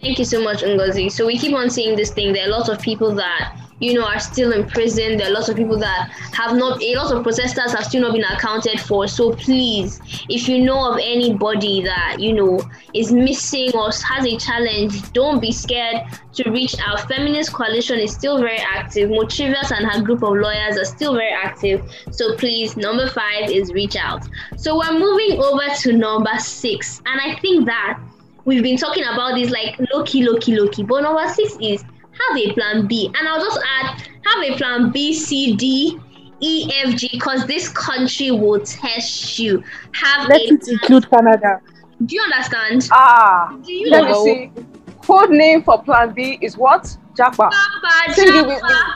Thank 0.01 0.19
you 0.19 0.25
so 0.25 0.43
much, 0.43 0.63
Ngozi. 0.63 1.11
So 1.11 1.27
we 1.27 1.39
keep 1.39 1.55
on 1.57 1.71
seeing 1.71 1.97
this 1.97 2.13
thing. 2.13 2.33
There 2.33 2.47
are 2.47 2.51
lots 2.51 2.69
of 2.69 2.81
people 2.81 3.15
that 3.15 3.66
you 3.81 3.95
know 3.95 4.05
are 4.05 4.19
still 4.19 4.53
in 4.53 4.67
prison. 4.67 5.17
There 5.17 5.29
are 5.29 5.33
lots 5.33 5.49
of 5.49 5.57
people 5.57 5.79
that 5.79 6.11
have 6.33 6.57
not. 6.57 6.83
A 6.83 6.95
lot 6.97 7.13
of 7.13 7.23
protesters 7.23 7.73
have 7.73 7.85
still 7.85 8.03
not 8.03 8.13
been 8.13 8.25
accounted 8.25 8.81
for. 8.81 9.07
So 9.07 9.33
please, 9.35 10.01
if 10.29 10.49
you 10.49 10.65
know 10.65 10.93
of 10.93 10.99
anybody 11.03 11.83
that 11.83 12.17
you 12.19 12.33
know 12.33 12.61
is 12.95 13.13
missing 13.13 13.71
or 13.75 13.91
has 13.91 14.27
a 14.27 14.37
challenge, 14.37 15.13
don't 15.13 15.41
be 15.41 15.53
scared 15.53 16.03
to 16.35 16.51
reach 16.51 16.77
out. 16.81 17.09
Feminist 17.09 17.53
Coalition 17.53 17.99
is 17.99 18.13
still 18.13 18.39
very 18.39 18.59
active. 18.59 19.11
Mochievous 19.11 19.71
and 19.71 19.87
her 19.87 20.03
group 20.03 20.23
of 20.23 20.35
lawyers 20.35 20.79
are 20.79 20.85
still 20.85 21.15
very 21.15 21.33
active. 21.33 21.85
So 22.11 22.37
please, 22.37 22.77
number 22.77 23.09
five 23.09 23.51
is 23.51 23.73
reach 23.73 23.97
out. 23.97 24.27
So 24.57 24.79
we're 24.79 24.99
moving 24.99 25.41
over 25.41 25.75
to 25.83 25.93
number 25.93 26.39
six, 26.39 27.03
and 27.07 27.21
I 27.21 27.39
think 27.41 27.67
that 27.67 28.01
we've 28.47 28.63
been 28.63 28.77
talking 28.77 29.05
about 29.05 29.35
this 29.35 29.51
like 29.51 29.79
low 29.93 30.03
key, 30.05 30.27
low 30.27 30.39
key, 30.39 30.59
low 30.59 30.69
key. 30.69 30.83
But 30.83 31.03
number 31.03 31.29
six 31.29 31.57
is 31.61 31.85
have 32.21 32.37
a 32.37 32.53
plan 32.55 32.87
B. 32.87 33.11
And 33.17 33.29
I'll 33.29 33.41
just 33.41 33.59
add 33.81 34.03
have 34.25 34.43
a 34.45 34.57
plan 34.57 34.91
B, 34.91 35.13
C, 35.15 35.55
D, 35.57 35.99
E, 36.41 36.71
F, 36.85 36.95
G, 36.97 37.09
because 37.13 37.47
this 37.47 37.69
country 37.71 38.31
will 38.31 38.61
test 38.61 39.39
you. 39.39 39.63
Have 39.93 40.29
let 40.29 40.41
a 40.41 40.45
it 40.45 40.69
include 40.69 41.09
canada 41.11 41.61
do 42.05 42.15
you 42.15 42.21
understand? 42.21 42.87
Ah, 42.93 43.57
Do 43.65 43.73
you 43.73 43.91
let 43.91 44.03
know? 44.05 44.23
me 44.23 44.51
see. 44.55 44.63
Code 45.03 45.31
name 45.31 45.63
for 45.63 45.83
Plan 45.83 46.13
B 46.13 46.37
is 46.43 46.55
what? 46.59 46.95
Jackpot. 47.17 47.53
Papa, 47.53 48.13
Sing 48.13 48.29
Japa. 48.29 48.91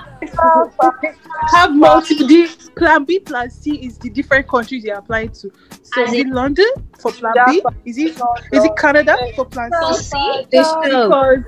have 1.52 1.74
multiple 1.74 2.26
the 2.26 2.46
plan 2.76 3.04
b 3.04 3.18
plan 3.20 3.48
c 3.50 3.76
is 3.76 3.96
the 3.98 4.10
different 4.10 4.46
countries 4.46 4.84
you're 4.84 4.98
applying 4.98 5.30
to 5.30 5.50
so 5.82 6.02
As 6.02 6.08
is 6.10 6.14
it 6.14 6.26
in- 6.26 6.32
london 6.34 6.66
for 7.00 7.10
plan 7.12 7.32
b 7.46 7.62
is 7.86 7.96
it 7.96 8.20
is 8.52 8.64
it 8.64 8.76
canada 8.76 9.16
for 9.34 9.46
plan 9.46 9.70
For 9.80 9.94
c 9.94 10.02
C? 10.02 10.46
They 10.52 10.62
should. 10.62 11.44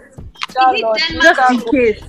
Because 0.55 0.75
Is 0.75 0.81
it 0.81 1.23
Denmark? 1.23 1.37
just 1.37 1.51
in 1.53 1.61
case 1.73 2.03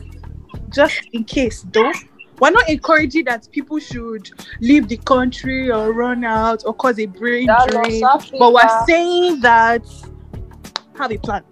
just 0.70 1.02
in 1.14 1.24
case 1.24 1.66
though 1.72 1.92
we're 2.40 2.50
not 2.52 2.68
encouraging 2.70 3.26
that 3.26 3.48
people 3.52 3.80
should 3.80 4.30
leave 4.60 4.88
the 4.88 4.98
country 4.98 5.72
or 5.72 5.94
run 5.94 6.24
out 6.24 6.64
or 6.66 6.74
cause 6.74 7.00
a 7.00 7.06
brain 7.06 7.46
That 7.48 7.70
drain. 7.70 8.02
But 8.40 8.54
we're 8.54 8.86
saying 8.88 9.40
that 9.42 9.86
have 10.98 11.12
a 11.12 11.18
plan. 11.18 11.44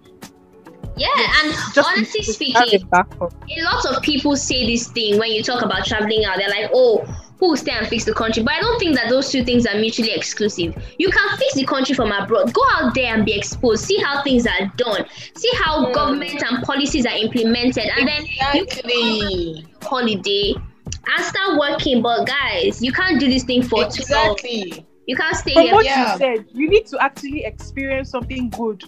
Yeah, 0.96 1.08
and 1.44 1.54
just- 1.72 1.88
honestly 1.88 2.22
speaking, 2.22 2.80
a 2.82 2.84
backup. 2.86 3.32
a 3.32 3.62
lot 3.62 3.86
of 3.86 4.02
people 4.02 4.36
say 4.36 4.66
this 4.66 4.88
thing 4.88 5.18
when 5.18 5.30
you 5.30 5.42
talk 5.42 5.62
about 5.62 5.86
traveling 5.86 6.24
out. 6.26 6.36
They're 6.36 6.50
like, 6.50 6.70
oh, 6.74 7.02
who 7.42 7.48
will 7.48 7.56
stay 7.56 7.72
and 7.72 7.88
fix 7.88 8.04
the 8.04 8.14
country? 8.14 8.40
But 8.44 8.52
I 8.54 8.60
don't 8.60 8.78
think 8.78 8.94
that 8.94 9.08
those 9.10 9.28
two 9.32 9.42
things 9.44 9.66
are 9.66 9.74
mutually 9.76 10.12
exclusive. 10.12 10.76
You 10.96 11.10
can 11.10 11.36
fix 11.36 11.54
the 11.54 11.64
country 11.64 11.92
from 11.92 12.12
abroad. 12.12 12.52
Go 12.52 12.62
out 12.70 12.94
there 12.94 13.12
and 13.12 13.24
be 13.24 13.32
exposed. 13.36 13.84
See 13.84 13.96
how 13.96 14.22
things 14.22 14.46
are 14.46 14.72
done. 14.76 15.04
See 15.34 15.50
how 15.60 15.86
Hmm. 15.86 15.92
government 15.92 16.40
and 16.40 16.62
policies 16.62 17.04
are 17.04 17.16
implemented. 17.16 17.86
And 17.98 18.06
then 18.06 18.26
you 18.54 18.64
can 18.66 18.88
go 18.88 18.94
on 19.26 19.64
holiday 19.82 20.54
and 20.54 21.24
start 21.24 21.58
working. 21.58 22.00
But 22.00 22.26
guys, 22.28 22.80
you 22.80 22.92
can't 22.92 23.18
do 23.18 23.26
this 23.28 23.42
thing 23.42 23.62
for 23.62 23.86
too 23.90 24.04
long. 24.14 24.36
Exactly. 24.38 24.86
You 25.08 25.16
can't 25.16 25.34
stay 25.36 25.54
From 25.54 25.62
here. 25.64 25.74
what 25.74 25.84
Yeah. 25.84 26.12
you 26.12 26.18
said, 26.18 26.44
you 26.54 26.68
need 26.70 26.86
to 26.86 26.98
actually 27.02 27.44
experience 27.44 28.08
something 28.10 28.50
good 28.50 28.84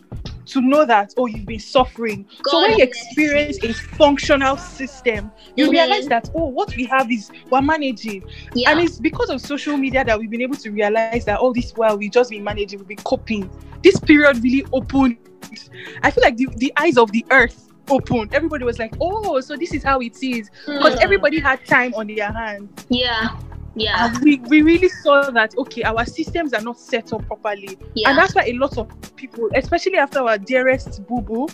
to 0.47 0.61
know 0.61 0.85
that 0.85 1.13
oh 1.17 1.27
you've 1.27 1.47
been 1.47 1.59
suffering. 1.61 2.27
so 2.47 2.61
when 2.63 2.79
you 2.79 2.85
experience 2.85 3.59
a 3.65 3.73
functional 3.73 4.57
system, 4.57 5.31
you 5.57 5.67
Mhm. 5.69 5.71
realize 5.73 6.07
that 6.09 6.31
oh 6.35 6.47
what 6.47 6.75
we 6.77 6.85
have 6.87 7.11
is 7.11 7.31
we're 7.51 7.63
managing. 7.63 8.23
Yeah. 8.55 8.71
And 8.71 8.81
it's 8.81 8.99
because 8.99 9.31
of 9.31 9.41
social 9.41 9.77
media 9.77 10.05
that 10.05 10.19
we've 10.19 10.31
been 10.31 10.43
able 10.43 10.57
to 10.57 10.71
realize 10.71 11.25
that 11.27 11.39
all 11.39 11.53
this 11.53 11.73
while 11.73 11.97
we've 11.97 12.11
just 12.13 12.31
been 12.31 12.45
managing, 12.45 12.79
we've 12.81 12.89
been 12.89 12.97
coping. 12.99 13.49
This 13.83 13.99
period 13.99 14.43
really 14.43 14.65
opened. 14.73 15.17
I 16.03 16.11
feel 16.11 16.23
like 16.23 16.37
the, 16.37 16.49
the 16.57 16.73
eyes 16.77 16.97
of 16.97 17.13
the 17.13 17.25
earth 17.31 17.71
opened. 17.91 18.35
Everybody 18.35 18.65
was 18.65 18.79
like, 18.79 18.95
oh, 19.01 19.41
so 19.41 19.57
this 19.57 19.73
is 19.75 19.83
how 19.83 20.01
it 20.01 20.17
is. 20.23 20.51
Because 20.67 20.95
Mm. 20.95 21.03
everybody 21.03 21.39
had 21.39 21.65
time 21.67 21.93
on 21.95 22.07
their 22.07 22.33
hands. 22.33 22.87
yeah. 22.89 23.29
Yeah. 23.77 24.07
And 24.07 24.23
we, 24.25 24.37
we 24.49 24.63
really 24.63 24.89
saw 24.89 25.31
that 25.31 25.55
okay, 25.59 25.83
our 25.83 26.05
systems 26.05 26.53
are 26.53 26.61
not 26.61 26.79
set 26.79 27.13
up 27.13 27.27
properly. 27.27 27.77
Yeah. 27.95 28.11
And 28.11 28.19
that's 28.19 28.35
why 28.35 28.45
a 28.45 28.53
lot 28.55 28.79
of 28.79 28.89
people, 29.17 29.49
especially 29.55 29.97
after 29.97 30.21
our 30.21 30.39
dearest 30.39 31.05
Boo 31.07 31.21
Boo, 31.21 31.49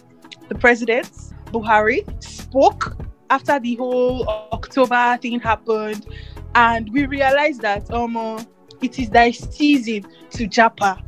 the 0.48 0.54
president, 0.54 1.10
Buhari, 1.46 2.04
spoke 2.22 2.96
after 3.30 3.58
the 3.58 3.74
whole 3.76 4.28
October 4.52 5.18
thing 5.22 5.40
happened. 5.40 6.06
And 6.54 6.92
we 6.92 7.06
realized 7.06 7.62
that 7.62 7.90
um 7.92 8.16
uh, 8.16 8.42
it 8.82 8.98
is 8.98 9.08
thy 9.10 9.30
season 9.30 10.04
to 10.30 10.46
Japa. 10.48 11.00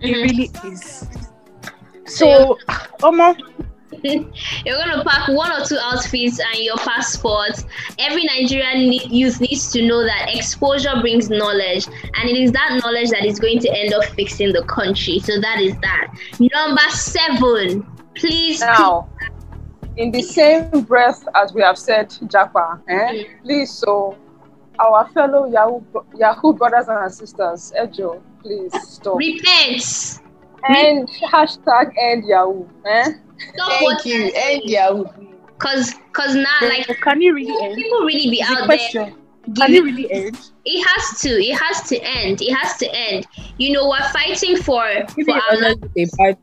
It 0.00 0.14
Mhm. 0.16 0.22
really 0.22 0.50
is. 0.72 1.06
So 2.06 2.58
um 3.02 3.20
uh, 3.20 3.34
You're 4.64 4.78
gonna 4.78 5.04
pack 5.04 5.28
one 5.28 5.50
or 5.52 5.64
two 5.64 5.78
outfits 5.80 6.38
and 6.40 6.58
your 6.58 6.76
passport. 6.76 7.64
Every 7.98 8.24
Nigerian 8.24 8.92
youth 8.92 9.40
needs 9.40 9.70
to 9.72 9.82
know 9.86 10.04
that 10.04 10.34
exposure 10.34 11.00
brings 11.00 11.30
knowledge, 11.30 11.86
and 11.86 12.28
it 12.28 12.36
is 12.36 12.52
that 12.52 12.80
knowledge 12.82 13.10
that 13.10 13.24
is 13.24 13.38
going 13.38 13.60
to 13.60 13.70
end 13.76 13.92
up 13.94 14.04
fixing 14.04 14.52
the 14.52 14.62
country. 14.64 15.18
So 15.20 15.40
that 15.40 15.60
is 15.60 15.74
that. 15.80 16.14
Number 16.38 16.88
seven, 16.90 17.86
please. 18.14 18.60
Now, 18.60 19.08
in 19.96 20.10
the 20.10 20.22
same 20.22 20.82
breath 20.82 21.26
as 21.34 21.52
we 21.52 21.62
have 21.62 21.78
said, 21.78 22.10
Japa, 22.10 22.80
eh? 22.88 23.12
Mm. 23.12 23.42
please, 23.42 23.70
so 23.72 24.16
our 24.78 25.08
fellow 25.12 25.46
Yahoo, 25.46 25.80
Yahoo 26.16 26.52
brothers 26.52 26.88
and 26.88 27.12
sisters, 27.12 27.72
Ejo, 27.78 28.20
please 28.42 28.72
stop. 28.88 29.16
repent. 29.18 30.20
And 30.68 31.08
hashtag 31.30 31.94
end 31.98 32.24
Yahoo. 32.26 32.66
Eh? 32.86 33.12
Stop 33.54 33.68
Thank 33.70 33.82
what 33.82 34.06
you. 34.06 34.24
And 34.24 34.62
Yahoo. 34.64 35.04
cause 35.58 35.94
cause 36.12 36.34
now 36.34 36.58
like 36.62 36.86
can 37.00 37.20
you 37.20 37.34
really 37.34 37.64
end? 37.64 37.76
people 37.76 38.00
really 38.00 38.30
be 38.30 38.40
It's 38.40 38.50
a 38.50 38.62
out 38.62 38.68
there. 38.68 39.14
Can 39.54 39.54
giving 39.54 39.74
you 39.74 39.84
really 39.84 40.12
end? 40.12 40.50
it 40.64 40.84
has 40.84 41.20
to 41.20 41.28
it 41.28 41.56
has 41.56 41.88
to 41.88 41.96
end 42.02 42.42
it 42.42 42.52
has 42.52 42.76
to 42.78 42.92
end 42.92 43.26
you 43.58 43.72
know 43.72 43.88
we're 43.88 44.08
fighting 44.10 44.56
for 44.56 44.84
Maybe 45.16 45.24
for 45.24 45.34
our 45.34 45.74
it's 45.94 46.14
a 46.14 46.16
bad 46.16 46.38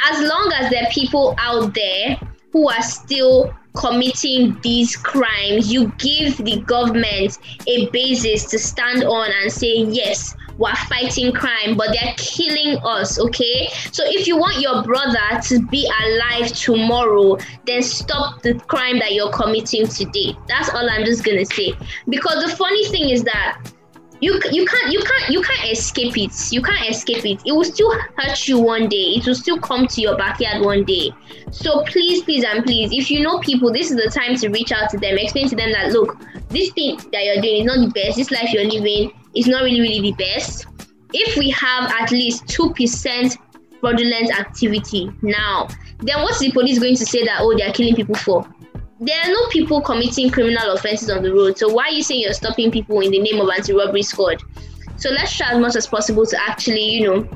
as 0.00 0.28
long 0.28 0.52
as 0.56 0.70
there 0.70 0.82
are 0.82 0.90
people 0.90 1.34
out 1.38 1.74
there 1.74 2.16
who 2.52 2.68
are 2.68 2.82
still 2.82 3.54
committing 3.78 4.58
these 4.62 4.96
crimes, 4.96 5.72
you 5.72 5.92
give 5.98 6.36
the 6.38 6.60
government 6.62 7.38
a 7.66 7.88
basis 7.90 8.44
to 8.46 8.58
stand 8.58 9.04
on 9.04 9.30
and 9.40 9.52
say, 9.52 9.84
yes, 9.84 10.34
we're 10.58 10.74
fighting 10.74 11.32
crime, 11.32 11.76
but 11.76 11.88
they're 11.92 12.14
killing 12.16 12.78
us, 12.82 13.18
okay? 13.18 13.68
So 13.92 14.02
if 14.04 14.26
you 14.26 14.36
want 14.36 14.60
your 14.60 14.82
brother 14.82 15.40
to 15.44 15.66
be 15.68 15.90
alive 16.04 16.52
tomorrow, 16.52 17.38
then 17.64 17.80
stop 17.82 18.42
the 18.42 18.54
crime 18.54 18.98
that 18.98 19.14
you're 19.14 19.32
committing 19.32 19.86
today. 19.86 20.36
That's 20.48 20.68
all 20.70 20.90
I'm 20.90 21.04
just 21.04 21.24
gonna 21.24 21.46
say. 21.46 21.72
Because 22.08 22.44
the 22.44 22.56
funny 22.56 22.84
thing 22.88 23.10
is 23.10 23.22
that 23.22 23.72
you 24.20 24.40
you 24.50 24.66
can't 24.66 24.92
you 24.92 25.00
can't 25.00 25.30
you 25.30 25.40
can't 25.42 25.70
escape 25.70 26.18
it. 26.18 26.52
You 26.52 26.60
can't 26.60 26.90
escape 26.90 27.24
it. 27.24 27.40
It 27.46 27.52
will 27.52 27.64
still 27.64 27.92
hurt 28.16 28.48
you 28.48 28.58
one 28.58 28.88
day. 28.88 29.14
It 29.16 29.26
will 29.26 29.36
still 29.36 29.60
come 29.60 29.86
to 29.86 30.00
your 30.00 30.16
backyard 30.16 30.64
one 30.64 30.84
day. 30.84 31.12
So 31.52 31.84
please, 31.84 32.22
please, 32.24 32.42
and 32.42 32.64
please, 32.64 32.90
if 32.92 33.12
you 33.12 33.22
know 33.22 33.38
people, 33.38 33.72
this 33.72 33.92
is 33.92 33.96
the 33.96 34.10
time 34.10 34.34
to 34.36 34.48
reach 34.48 34.72
out 34.72 34.90
to 34.90 34.98
them. 34.98 35.18
Explain 35.18 35.48
to 35.50 35.56
them 35.56 35.70
that 35.70 35.92
look, 35.92 36.20
this 36.48 36.70
thing 36.72 36.96
that 37.12 37.24
you're 37.24 37.40
doing 37.40 37.60
is 37.60 37.66
not 37.66 37.78
the 37.86 37.92
best. 37.92 38.16
This 38.16 38.32
life 38.32 38.52
you're 38.52 38.64
living 38.64 39.12
is 39.34 39.46
not 39.46 39.62
really 39.62 39.80
really 39.80 40.00
the 40.00 40.12
best. 40.12 40.66
If 41.12 41.36
we 41.36 41.50
have 41.50 41.90
at 41.90 42.10
least 42.10 42.46
two 42.48 42.72
percent 42.74 43.36
fraudulent 43.80 44.38
activity 44.38 45.10
now, 45.22 45.68
then 46.00 46.22
what's 46.22 46.38
the 46.40 46.50
police 46.52 46.78
going 46.78 46.96
to 46.96 47.06
say 47.06 47.24
that 47.24 47.38
oh 47.40 47.56
they 47.56 47.64
are 47.64 47.72
killing 47.72 47.94
people 47.94 48.14
for? 48.16 48.46
there 49.00 49.20
are 49.22 49.28
no 49.28 49.46
people 49.48 49.80
committing 49.80 50.30
criminal 50.30 50.72
offenses 50.72 51.10
on 51.10 51.22
the 51.22 51.32
road. 51.32 51.56
So 51.56 51.72
why 51.72 51.84
are 51.84 51.90
you 51.92 52.02
saying 52.02 52.20
you're 52.22 52.32
stopping 52.32 52.70
people 52.70 53.00
in 53.00 53.10
the 53.10 53.20
name 53.20 53.40
of 53.40 53.48
anti-robbery 53.48 54.02
squad? 54.02 54.42
So 54.96 55.10
let's 55.10 55.36
try 55.36 55.52
as 55.52 55.58
much 55.58 55.76
as 55.76 55.86
possible 55.86 56.26
to 56.26 56.40
actually, 56.48 56.84
you 56.84 57.06
know, 57.06 57.28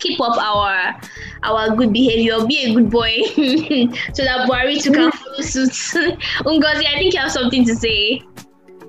keep 0.00 0.20
up 0.20 0.36
our 0.38 1.00
our 1.44 1.74
good 1.76 1.92
behavior, 1.92 2.44
be 2.46 2.64
a 2.64 2.74
good 2.74 2.90
boy, 2.90 3.12
so 4.12 4.24
that 4.24 4.48
Buhari 4.48 4.82
too 4.82 4.90
can 4.90 5.12
follow 5.12 5.40
suit. 5.40 5.70
Ngozi, 6.42 6.84
I 6.86 6.98
think 6.98 7.14
you 7.14 7.20
have 7.20 7.30
something 7.30 7.64
to 7.64 7.76
say. 7.76 8.20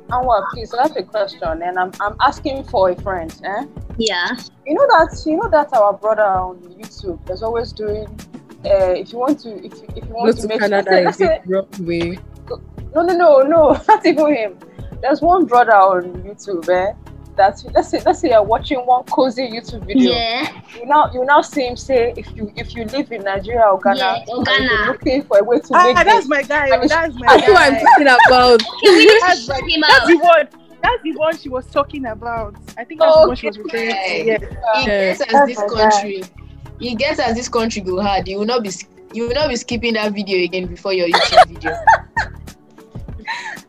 Anwar, 0.09 0.43
please, 0.51 0.73
I 0.73 0.83
have 0.83 0.97
a 0.97 1.03
question, 1.03 1.61
and 1.61 1.77
I'm, 1.77 1.91
I'm 2.01 2.15
asking 2.19 2.63
for 2.65 2.89
a 2.89 2.95
friend. 3.01 3.33
Eh? 3.43 3.65
Yeah. 3.97 4.35
You 4.65 4.73
know 4.73 4.87
that 4.87 5.23
you 5.25 5.37
know 5.37 5.49
that 5.49 5.71
our 5.73 5.93
brother 5.93 6.23
on 6.23 6.57
YouTube 6.79 7.29
is 7.29 7.43
always 7.43 7.71
doing. 7.71 8.07
Uh, 8.65 8.93
if 8.97 9.13
you 9.13 9.19
want 9.19 9.39
to, 9.41 9.49
if 9.63 9.73
you, 9.73 9.87
if 9.95 10.03
you 10.05 10.09
Go 10.09 10.15
want 10.15 10.35
to 10.35 10.41
to 10.41 10.47
make 10.47 10.59
Canada 10.59 10.91
let's 10.91 11.19
is 11.21 11.27
say, 11.27 11.41
a 11.53 11.83
way. 11.83 12.19
no, 12.95 13.03
no, 13.03 13.13
no, 13.15 13.41
no, 13.41 13.81
not 13.87 14.05
even 14.05 14.35
him. 14.35 14.59
There's 15.01 15.21
one 15.21 15.45
brother 15.45 15.75
on 15.75 16.03
YouTube, 16.23 16.67
eh? 16.69 16.93
That 17.39 17.63
let's 17.73 17.87
say 17.89 18.01
let's 18.05 18.19
say 18.19 18.29
you're 18.31 18.43
watching 18.43 18.79
one 18.79 19.03
cozy 19.05 19.47
YouTube 19.49 19.85
video. 19.87 20.11
Yeah. 20.11 20.61
You 20.75 20.85
now 20.85 21.09
you 21.13 21.23
now 21.23 21.39
see 21.39 21.65
him 21.67 21.77
say 21.77 22.13
if 22.17 22.27
you 22.35 22.51
if 22.57 22.75
you 22.75 22.83
live 22.83 23.13
in 23.13 23.23
Nigeria 23.23 23.61
or 23.65 23.79
Ghana, 23.79 23.97
Yeah, 23.97 24.25
or 24.27 24.43
Ghana. 24.43 24.63
you're 24.65 24.85
looking 24.87 25.21
for 25.23 25.37
a 25.39 25.43
way 25.45 25.59
to 25.61 25.73
Ah, 25.73 25.85
make 25.85 25.95
that's 25.95 26.19
this. 26.19 26.27
my 26.27 26.43
guy. 26.43 26.67
I 26.67 26.77
mean, 26.77 26.89
That's 26.89 27.15
my 27.15 27.27
That's 27.37 27.47
what 27.47 27.61
I'm 27.61 27.73
guy. 27.75 27.83
talking 27.83 28.07
about. 28.27 28.61
Okay, 28.61 28.91
we 28.91 29.05
need 29.05 29.21
That's 29.21 29.45
shut 29.45 29.61
my- 29.61 29.69
him 29.69 29.81
That's 29.87 29.99
out. 30.01 30.07
the 30.07 30.17
one. 30.17 30.47
That's 30.83 31.03
the 31.03 31.11
one 31.15 31.37
she 31.37 31.47
was 31.47 31.65
talking 31.67 32.05
about. 32.07 32.55
I 32.77 32.83
think 32.83 32.99
that's 32.99 33.15
the 33.21 33.27
one 33.29 33.35
she 33.37 33.47
was 33.47 33.57
referring 33.57 33.87
to. 33.89 33.95
Okay. 33.95 34.25
Yeah. 34.25 34.37
He 34.39 34.87
Yeah. 34.87 35.13
gets 35.15 35.21
as 35.21 35.47
this 35.47 35.57
my 35.59 35.67
country. 35.67 36.23
He 36.81 36.95
gets 36.95 37.19
as 37.21 37.35
this 37.37 37.47
country 37.47 37.81
go 37.81 38.01
hard. 38.01 38.27
You 38.27 38.39
will 38.39 38.45
not 38.53 38.63
be 38.63 38.71
you 39.13 39.27
will 39.29 39.33
not 39.33 39.47
be 39.47 39.55
skipping 39.55 39.93
that 39.93 40.11
video 40.11 40.43
again 40.43 40.65
before 40.67 40.91
your 40.91 41.07
YouTube 41.07 41.47
video. 41.47 41.71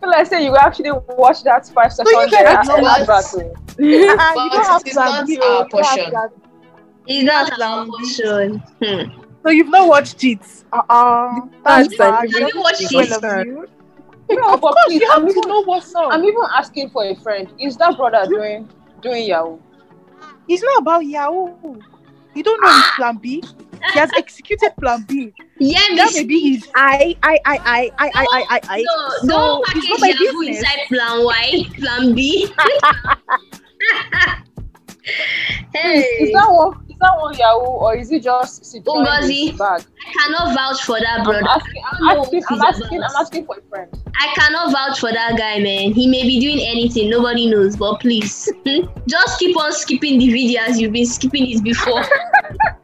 So 0.00 0.08
let's 0.08 0.30
say 0.30 0.44
you 0.44 0.56
actually 0.56 0.92
watch 1.08 1.42
that 1.44 1.66
five 1.68 1.86
you 1.86 2.04
second 2.04 2.30
guys 2.30 2.68
uh, 2.68 2.76
know 2.76 2.86
advert. 2.88 3.08
what? 3.08 3.52
Ah, 4.18 4.34
you 4.44 4.50
don't 4.50 4.66
have 4.66 4.80
it 4.82 4.88
is 4.88 4.94
plan 4.94 5.06
not 5.06 5.20
our 5.20 5.22
oh, 5.22 5.26
you 5.26 5.38
don't 5.38 5.58
have 5.62 5.70
portion. 5.70 6.12
It's 7.06 7.24
not 7.24 7.60
our 7.60 7.86
portion. 7.86 8.62
Hmm. 8.82 9.20
So 9.42 9.50
you've 9.50 9.68
not 9.68 9.88
watched 9.88 10.22
it. 10.24 10.40
Uh-uh. 10.72 11.40
That's 11.64 11.88
That's 11.88 11.96
bad. 11.96 12.10
like- 12.10 12.30
You 12.30 12.40
Have 12.40 12.54
you 12.54 12.60
watched 12.60 12.80
don't 12.90 13.02
it? 13.02 13.08
think 13.08 13.22
well 13.22 13.40
of 13.40 13.46
you. 13.46 13.66
No, 14.32 14.54
Of 14.54 14.60
but 14.60 14.72
course, 14.72 14.84
please, 14.86 15.00
you 15.00 15.10
have 15.10 15.18
I'm 15.18 15.24
to 15.26 15.30
even, 15.30 15.48
know 15.48 15.62
what's 15.64 15.94
up. 15.94 16.08
I'm 16.12 16.24
even 16.24 16.42
asking 16.54 16.90
for 16.90 17.04
a 17.04 17.14
friend. 17.16 17.52
Is 17.58 17.76
that 17.78 17.96
brother 17.96 18.24
doing 18.28 18.68
doing 19.02 19.24
Yahoo? 19.26 19.58
It's 20.48 20.62
not 20.62 20.78
about 20.82 21.04
Yahoo. 21.04 21.80
You 22.34 22.42
don't 22.42 22.60
know 22.62 22.72
his 22.72 22.84
plan 22.96 23.16
B. 23.16 23.42
He 23.92 23.98
has 23.98 24.10
executed 24.16 24.72
plan 24.80 25.04
B. 25.08 25.32
Yeah, 25.58 25.78
That 25.96 26.24
be 26.28 26.54
his 26.54 26.68
I, 26.74 27.16
I, 27.22 27.38
I, 27.44 27.56
I, 27.56 27.58
I, 27.64 27.90
I, 27.98 28.10
I, 28.14 28.44
I, 28.50 28.60
I. 28.68 28.82
No, 28.82 29.08
So, 29.20 29.26
don't 29.28 29.60
it's 29.76 29.86
package 29.86 29.90
not 29.90 30.00
my 30.00 30.08
Yahoo 30.08 30.40
business. 30.40 30.58
inside 30.58 30.78
plan 30.88 31.24
Y, 31.24 31.64
plan 31.78 32.14
B. 32.14 32.48
hey, 35.74 35.98
Is 36.20 36.32
that 36.32 36.46
one? 36.50 36.86
Is 36.88 36.96
that 37.00 37.16
one 37.18 37.34
Yahoo 37.36 37.58
or 37.64 37.96
is 37.96 38.10
it 38.12 38.22
just 38.22 38.64
securing 38.64 39.06
Ngozi. 39.06 39.50
his 39.50 39.58
bag? 39.58 39.82
I 40.06 40.12
cannot 40.12 40.54
vouch 40.54 40.82
for 40.84 41.00
that 41.00 41.20
I'm 41.20 41.24
brother. 41.24 41.48
asking. 41.48 41.82
I 41.82 41.88
I'm 41.92 41.98
don't 41.98 42.16
know 42.16 42.22
asking. 42.22 42.42
I'm 42.50 42.60
asking. 42.62 43.02
I'm 43.02 43.16
asking 43.16 43.46
for 43.46 43.56
a 43.58 43.62
friend. 43.68 44.02
I 44.20 44.26
cannot 44.34 44.72
vouch 44.72 44.98
for 45.00 45.10
that 45.12 45.36
guy, 45.38 45.58
man. 45.60 45.92
He 45.92 46.06
may 46.06 46.22
be 46.22 46.38
doing 46.40 46.60
anything, 46.60 47.08
nobody 47.10 47.46
knows, 47.50 47.76
but 47.76 48.00
please, 48.00 48.48
just 49.08 49.38
keep 49.38 49.56
on 49.56 49.72
skipping 49.72 50.18
the 50.18 50.28
videos. 50.28 50.78
You've 50.78 50.92
been 50.92 51.06
skipping 51.06 51.48
it 51.50 51.62
before. 51.64 52.04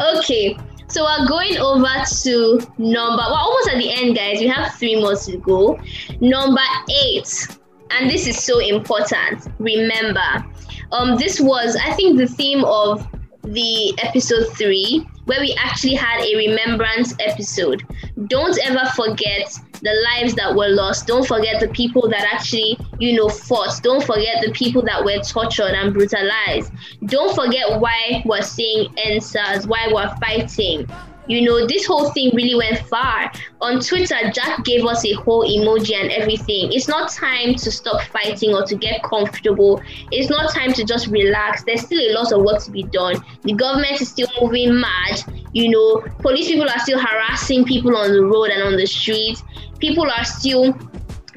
okay, 0.00 0.56
So 0.88 1.04
we're 1.04 1.28
going 1.28 1.58
over 1.58 1.86
to 2.22 2.60
number. 2.78 3.22
We're 3.22 3.36
almost 3.36 3.68
at 3.68 3.76
the 3.78 3.92
end, 3.92 4.16
guys. 4.16 4.40
We 4.40 4.46
have 4.48 4.74
three 4.74 4.98
more 4.98 5.16
to 5.16 5.36
go. 5.38 5.78
Number 6.20 6.62
eight, 7.04 7.46
and 7.90 8.10
this 8.10 8.26
is 8.26 8.42
so 8.42 8.58
important. 8.60 9.48
Remember, 9.58 10.44
um, 10.92 11.18
this 11.18 11.40
was 11.40 11.76
I 11.76 11.92
think 11.92 12.16
the 12.16 12.26
theme 12.26 12.64
of 12.64 13.06
the 13.42 13.94
episode 14.02 14.46
three, 14.56 15.06
where 15.28 15.40
we 15.40 15.54
actually 15.58 15.94
had 15.94 16.24
a 16.24 16.36
remembrance 16.36 17.14
episode. 17.20 17.82
Don't 18.28 18.58
ever 18.64 18.90
forget 18.96 19.52
the 19.82 19.92
lives 20.10 20.34
that 20.34 20.54
were 20.54 20.68
lost. 20.68 21.06
Don't 21.06 21.26
forget 21.26 21.60
the 21.60 21.68
people 21.68 22.08
that 22.08 22.26
actually, 22.32 22.78
you 22.98 23.14
know, 23.14 23.28
fought. 23.28 23.78
Don't 23.82 24.02
forget 24.02 24.42
the 24.42 24.50
people 24.52 24.80
that 24.82 25.04
were 25.04 25.18
tortured 25.18 25.74
and 25.74 25.92
brutalized. 25.92 26.72
Don't 27.04 27.34
forget 27.34 27.78
why 27.78 28.22
we're 28.24 28.40
saying 28.40 28.88
EndSARS, 28.96 29.66
why 29.66 29.90
we're 29.92 30.08
fighting. 30.16 30.88
You 31.28 31.42
know, 31.42 31.66
this 31.66 31.84
whole 31.84 32.10
thing 32.10 32.30
really 32.34 32.54
went 32.54 32.78
far. 32.88 33.30
On 33.60 33.80
Twitter, 33.80 34.16
Jack 34.32 34.64
gave 34.64 34.84
us 34.86 35.04
a 35.04 35.12
whole 35.12 35.44
emoji 35.44 35.94
and 35.94 36.10
everything. 36.10 36.72
It's 36.72 36.88
not 36.88 37.10
time 37.10 37.54
to 37.54 37.70
stop 37.70 38.02
fighting 38.02 38.54
or 38.54 38.64
to 38.64 38.74
get 38.74 39.02
comfortable. 39.02 39.80
It's 40.10 40.30
not 40.30 40.50
time 40.50 40.72
to 40.72 40.84
just 40.84 41.08
relax. 41.08 41.64
There's 41.64 41.82
still 41.82 42.00
a 42.00 42.12
lot 42.14 42.32
of 42.32 42.42
work 42.42 42.62
to 42.64 42.70
be 42.70 42.84
done. 42.84 43.16
The 43.42 43.52
government 43.52 44.00
is 44.00 44.08
still 44.08 44.28
moving 44.40 44.80
mad. 44.80 45.22
You 45.52 45.68
know, 45.70 46.04
police 46.20 46.48
people 46.48 46.68
are 46.68 46.78
still 46.78 46.98
harassing 46.98 47.64
people 47.64 47.94
on 47.96 48.12
the 48.12 48.22
road 48.22 48.50
and 48.50 48.62
on 48.62 48.76
the 48.76 48.86
streets. 48.86 49.42
People 49.78 50.10
are 50.10 50.24
still 50.24 50.72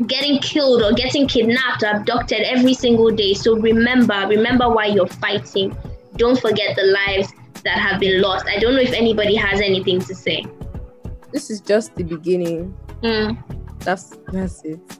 getting 0.07 0.39
killed 0.39 0.81
or 0.81 0.93
getting 0.93 1.27
kidnapped 1.27 1.83
or 1.83 1.97
abducted 1.97 2.41
every 2.43 2.73
single 2.73 3.09
day. 3.11 3.33
So 3.33 3.57
remember, 3.57 4.25
remember 4.27 4.69
why 4.69 4.85
you're 4.85 5.07
fighting. 5.07 5.75
Don't 6.15 6.39
forget 6.39 6.75
the 6.75 6.83
lives 6.83 7.33
that 7.63 7.77
have 7.77 7.99
been 7.99 8.21
lost. 8.21 8.45
I 8.47 8.57
don't 8.59 8.73
know 8.73 8.81
if 8.81 8.93
anybody 8.93 9.35
has 9.35 9.61
anything 9.61 9.99
to 10.01 10.15
say. 10.15 10.45
This 11.31 11.49
is 11.49 11.61
just 11.61 11.95
the 11.95 12.03
beginning. 12.03 12.75
Mm. 13.03 13.37
That's 13.79 14.17
that's 14.31 14.63
it. 14.63 14.79
So 14.91 14.99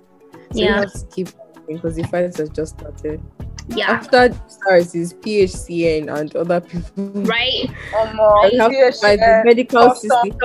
Yeah. 0.54 0.66
you 0.68 0.74
have 0.74 1.10
keep 1.12 1.30
because 1.68 1.96
the 1.96 2.04
fight 2.04 2.36
has 2.36 2.50
just 2.50 2.80
started. 2.80 3.22
Yeah, 3.68 3.92
After 3.92 4.34
SARS 4.48 4.96
is 4.96 5.14
PHCN 5.14 6.10
and 6.14 6.36
other 6.36 6.60
people. 6.62 7.06
right, 7.24 7.70
Um, 8.00 8.20
I 8.20 8.52
have 8.60 8.72
to 8.72 8.92
fight 9.00 9.20
the 9.20 9.44
medical 9.46 9.94
system, 9.96 10.36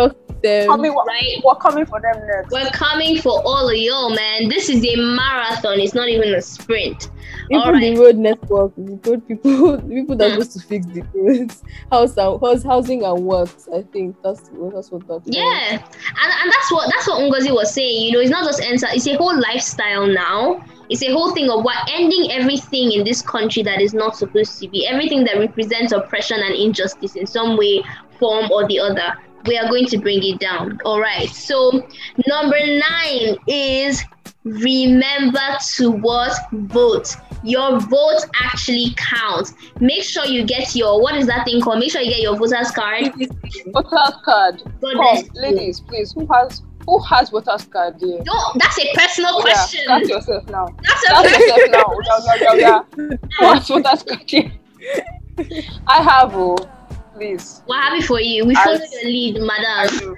health 0.45 0.45
system. 0.45 0.69
coming, 0.71 0.95
right. 0.95 1.43
we're 1.45 1.55
coming 1.57 1.87
for 1.87 2.01
them 2.01 2.27
next. 2.27 2.53
We're 2.53 2.71
coming 2.71 3.21
for 3.21 3.43
all 3.45 3.69
of 3.69 3.77
y'all, 3.77 4.15
man. 4.15 4.49
This 4.49 4.69
is 4.69 4.85
a 4.85 4.97
marathon. 4.97 5.81
It's 5.81 5.95
not 5.95 6.09
even 6.09 6.35
a 6.35 6.43
sprint. 6.43 7.11
Even 7.51 7.63
Alright. 7.63 7.95
the 7.95 8.01
road 8.01 8.17
network, 8.17 8.75
the 8.77 8.99
road 9.11 9.27
people, 9.29 9.77
the 9.77 9.83
people 9.95 10.17
that 10.17 10.27
Mm. 10.27 10.39
are 10.39 10.45
supposed 10.45 10.53
to 10.61 10.67
fix 10.67 10.87
the 10.87 11.03
roads, 11.15 11.63
house 11.93 12.17
and 12.17 12.41
house, 12.41 12.63
housing 12.63 13.05
and 13.05 13.25
works. 13.25 13.69
I 13.73 13.83
think 13.83 14.17
that's 14.23 14.51
that's 14.73 14.91
what 14.91 15.07
that's. 15.07 15.23
Yeah, 15.27 15.71
and, 15.71 15.81
and 15.81 16.53
that's 16.53 16.73
what 16.73 16.91
that's 16.93 17.07
what 17.07 17.21
Ngozi 17.21 17.53
was 17.55 17.73
saying. 17.73 18.03
You 18.07 18.13
know, 18.13 18.21
it's 18.21 18.31
not 18.31 18.45
just 18.45 18.61
enter; 18.63 18.87
it's 18.91 19.07
a 19.07 19.17
whole 19.17 19.39
lifestyle 19.39 20.07
now. 20.07 20.65
It's 20.89 21.03
a 21.03 21.13
whole 21.13 21.33
thing 21.35 21.51
of 21.51 21.65
what 21.65 21.77
ending 21.91 22.31
everything 22.33 22.93
in 22.93 23.05
this 23.05 23.23
country 23.23 23.63
that 23.65 23.81
is 23.81 23.93
not 23.95 24.17
supposed 24.17 24.61
to 24.61 24.69
be. 24.69 24.87
Everything 24.87 25.25
that 25.25 25.39
represents 25.39 25.93
oppression 25.93 26.39
and 26.41 26.55
injustice 26.55 27.17
in 27.17 27.27
some 27.27 27.57
way, 27.57 27.83
form, 28.19 28.51
or 28.53 28.67
the 28.69 28.79
other. 28.79 29.15
We 29.47 29.59
are 29.59 29.69
going 29.69 29.87
to 29.87 29.99
bring 29.99 30.23
it 30.23 30.41
down. 30.41 30.79
All 30.85 31.01
right. 31.01 31.29
So 31.29 31.87
number 32.27 32.59
nine 32.67 33.37
is 33.47 34.03
remember 34.45 35.41
to 35.77 35.91
what 35.91 36.33
vote. 36.53 37.17
Your 37.43 37.79
vote 37.81 38.25
actually 38.43 38.95
counts. 38.97 39.55
Make 39.81 40.03
sure 40.03 40.25
you 40.25 40.45
get 40.45 40.75
your 40.75 41.01
what 41.01 41.17
is 41.17 41.27
that 41.27 41.45
thing 41.45 41.61
called? 41.61 41.79
Make 41.79 41.93
sure 41.93 42.01
you 42.01 42.11
get 42.11 42.21
your 42.21 42.37
voter's 42.37 42.71
card. 42.71 43.13
Voters 43.73 44.15
card. 44.25 44.63
Come, 44.81 45.23
ladies, 45.35 45.81
please. 45.81 46.13
Who 46.13 46.27
has 46.33 46.63
who 46.87 47.01
has 47.01 47.31
voters 47.31 47.65
card? 47.65 48.01
There? 48.01 48.23
Don't. 48.23 48.63
That's 48.63 48.79
a 48.79 48.95
personal 48.95 49.41
question. 49.41 49.91
Ask 49.91 50.09
yourself 50.09 50.49
now. 50.49 50.69
That's 50.83 51.11
a 51.11 51.15
Ask 51.15 51.31
yourself 51.31 51.71
now. 51.71 51.99
Yeah, 52.05 52.37
yeah, 52.37 52.55
yeah, 52.55 52.83
yeah. 52.97 53.17
Who 53.39 53.47
has 53.47 53.69
voters 53.69 54.03
card? 54.03 54.53
I 55.87 56.03
have. 56.03 56.35
Oh, 56.35 56.57
please. 57.17 57.63
We're 57.69 57.77
happy 57.77 58.03
for 58.03 58.21
you. 58.21 58.45
We 58.47 58.55
follow 58.55 58.79
your 58.79 59.05
lead, 59.05 59.41
madam. 59.41 60.17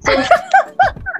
So 0.00 0.12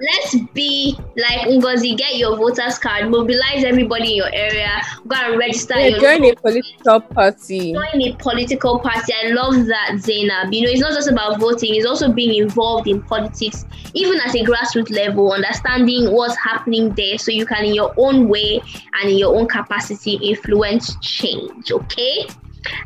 let's 0.00 0.36
be 0.54 0.98
like 1.16 1.46
Ngozi. 1.48 1.96
Get 1.96 2.16
your 2.16 2.36
voters 2.36 2.78
card. 2.78 3.08
Mobilize 3.10 3.62
everybody 3.64 4.10
in 4.10 4.16
your 4.16 4.30
area. 4.34 4.82
Go 5.06 5.16
and 5.16 5.38
register 5.38 5.78
Yeah, 5.78 5.86
your 5.88 6.00
join 6.00 6.24
a 6.24 6.34
political 6.34 7.00
party. 7.00 7.72
join 7.72 8.02
a 8.02 8.16
political 8.16 8.78
party. 8.80 9.12
I 9.22 9.28
love 9.30 9.66
that, 9.66 9.98
Zainab. 10.00 10.52
You 10.52 10.62
know, 10.62 10.70
it's 10.72 10.80
not 10.80 10.94
just 10.94 11.08
about 11.08 11.38
voting, 11.38 11.76
it's 11.76 11.86
also 11.86 12.12
being 12.12 12.34
involved 12.42 12.88
in 12.88 13.02
politics, 13.02 13.64
even 13.94 14.18
at 14.20 14.34
a 14.34 14.42
grassroots 14.44 14.90
level, 14.90 15.32
understanding 15.32 16.12
what's 16.12 16.36
happening 16.42 16.90
there 16.94 17.18
so 17.18 17.30
you 17.30 17.46
can, 17.46 17.64
in 17.64 17.74
your 17.74 17.94
own 17.96 18.28
way 18.28 18.60
and 19.00 19.10
in 19.10 19.16
your 19.18 19.36
own 19.36 19.46
capacity, 19.46 20.14
influence 20.14 20.96
change. 21.00 21.70
Okay? 21.70 22.26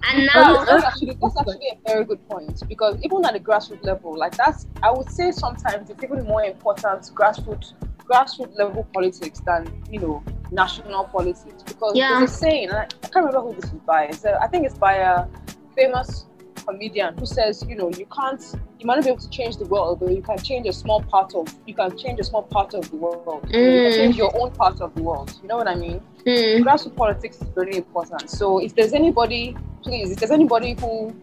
And 0.08 0.28
now, 0.34 0.64
that's 0.64 0.84
actually 0.84 1.18
that's 1.20 1.36
actually 1.38 1.68
a 1.70 1.88
very 1.88 2.04
good 2.04 2.26
point 2.28 2.62
because 2.68 2.98
even 3.02 3.24
at 3.24 3.34
the 3.34 3.40
grassroots 3.40 3.84
level, 3.84 4.16
like 4.16 4.36
that's 4.36 4.66
I 4.82 4.90
would 4.90 5.10
say 5.10 5.30
sometimes 5.32 5.90
it's 5.90 6.02
even 6.02 6.24
more 6.24 6.42
important 6.44 7.02
grassroots 7.14 7.72
grassroots 8.08 8.56
level 8.56 8.86
politics 8.94 9.40
than 9.40 9.66
you 9.90 10.00
know 10.00 10.22
national 10.50 11.04
politics 11.04 11.62
because 11.66 11.96
Yeah. 11.96 12.18
there's 12.18 12.30
a 12.30 12.34
saying 12.34 12.68
and 12.68 12.78
I, 12.78 12.82
I 12.82 13.08
can't 13.08 13.26
remember 13.26 13.40
who 13.40 13.54
this 13.54 13.64
is 13.72 13.80
by. 13.86 14.10
So 14.12 14.38
I 14.40 14.46
think 14.46 14.64
it's 14.64 14.78
by 14.78 14.94
a 14.94 15.26
famous 15.74 16.26
comedian 16.66 17.16
who 17.18 17.26
says 17.26 17.64
you 17.68 17.76
know 17.76 17.90
you 17.90 18.06
can't 18.06 18.42
you 18.78 18.86
might 18.86 18.96
not 18.96 19.04
be 19.04 19.10
able 19.10 19.20
to 19.20 19.30
change 19.30 19.56
the 19.56 19.64
world 19.66 20.00
but 20.00 20.10
you 20.14 20.22
can 20.22 20.38
change 20.38 20.66
a 20.66 20.72
small 20.72 21.02
part 21.02 21.34
of 21.34 21.46
you 21.66 21.74
can 21.74 21.96
change 21.96 22.18
a 22.20 22.24
small 22.24 22.42
part 22.42 22.74
of 22.74 22.90
the 22.90 22.96
world 22.96 23.46
you 23.50 23.56
Mm. 23.58 23.82
can 23.82 23.92
change 23.92 24.16
your 24.16 24.32
own 24.40 24.50
part 24.52 24.80
of 24.80 24.94
the 24.94 25.02
world 25.02 25.32
you 25.42 25.48
know 25.48 25.56
what 25.56 25.68
I 25.68 25.74
mean 25.74 26.00
hmm, 26.24 26.62
grassroots 26.64 26.96
politics 26.96 27.36
is 27.40 27.48
very 27.54 27.76
important. 27.76 28.28
So 28.28 28.58
if 28.58 28.74
there's 28.74 28.92
anybody, 28.92 29.56
please, 29.82 30.10
if 30.10 30.18
there's 30.18 30.32
anybody 30.32 30.74
who 30.80 31.14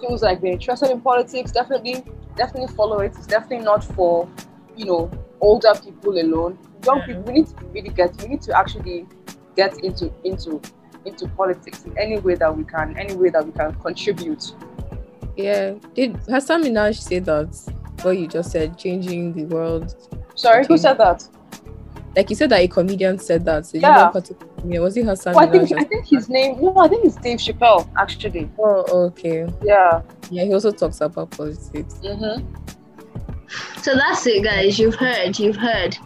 feels 0.00 0.22
like 0.22 0.40
they're 0.40 0.52
interested 0.52 0.90
in 0.90 1.02
politics, 1.02 1.52
definitely, 1.52 2.02
definitely 2.34 2.74
follow 2.74 3.00
it. 3.00 3.12
It's 3.18 3.26
definitely 3.26 3.66
not 3.66 3.84
for, 3.84 4.26
you 4.74 4.86
know, 4.86 5.10
older 5.42 5.74
people 5.84 6.18
alone. 6.18 6.58
Young 6.86 7.02
people, 7.02 7.22
we 7.24 7.32
need 7.34 7.46
to 7.48 7.54
really 7.74 7.90
get, 7.90 8.16
we 8.22 8.28
need 8.28 8.40
to 8.42 8.56
actually 8.56 9.06
get 9.54 9.76
into 9.84 10.10
into 10.24 10.60
into 11.04 11.28
politics 11.28 11.84
in 11.84 11.96
any 11.98 12.18
way 12.18 12.34
that 12.36 12.56
we 12.56 12.64
can, 12.64 12.96
any 12.98 13.14
way 13.14 13.28
that 13.28 13.44
we 13.44 13.52
can 13.52 13.74
contribute. 13.74 14.52
Yeah. 15.38 15.74
Did 15.94 16.16
Hasan 16.28 16.62
Minhaj 16.64 17.00
say 17.00 17.20
that? 17.20 17.48
What 18.02 18.18
you 18.18 18.26
just 18.26 18.50
said, 18.52 18.76
changing 18.78 19.32
the 19.34 19.44
world. 19.46 19.94
Sorry, 20.34 20.64
who 20.66 20.76
said 20.76 20.98
that? 20.98 21.26
Like 22.16 22.30
you 22.30 22.36
said 22.36 22.50
that 22.50 22.60
a 22.60 22.68
comedian 22.68 23.18
said 23.18 23.44
that. 23.44 23.66
So 23.66 23.76
you 23.78 23.82
Yeah. 23.82 23.94
know 23.96 24.08
particular 24.10 24.52
comedian. 24.56 24.82
Was 24.82 24.96
it 24.96 25.04
Hassan 25.04 25.34
Oh, 25.36 25.38
I 25.38 25.46
Minaj? 25.46 25.68
think 25.68 25.80
I 25.80 25.84
think 25.84 26.06
his 26.06 26.28
name. 26.28 26.60
No, 26.60 26.76
I 26.76 26.88
think 26.88 27.04
it's 27.04 27.16
Dave 27.16 27.38
Chappelle. 27.38 27.88
Actually, 27.96 28.50
Oh, 28.58 28.84
okay. 29.06 29.46
yeah. 29.64 30.02
Yeah, 30.30 30.44
he 30.44 30.52
also 30.54 30.70
talks 30.72 31.00
about 31.00 31.30
politics. 31.30 31.94
Mm-hmm. 32.02 32.44
so 33.82 33.94
that's 33.94 34.26
it, 34.26 34.42
guys. 34.44 34.78
You've 34.78 34.94
heard, 34.96 35.38
you've 35.38 35.56
heard. 35.56 35.96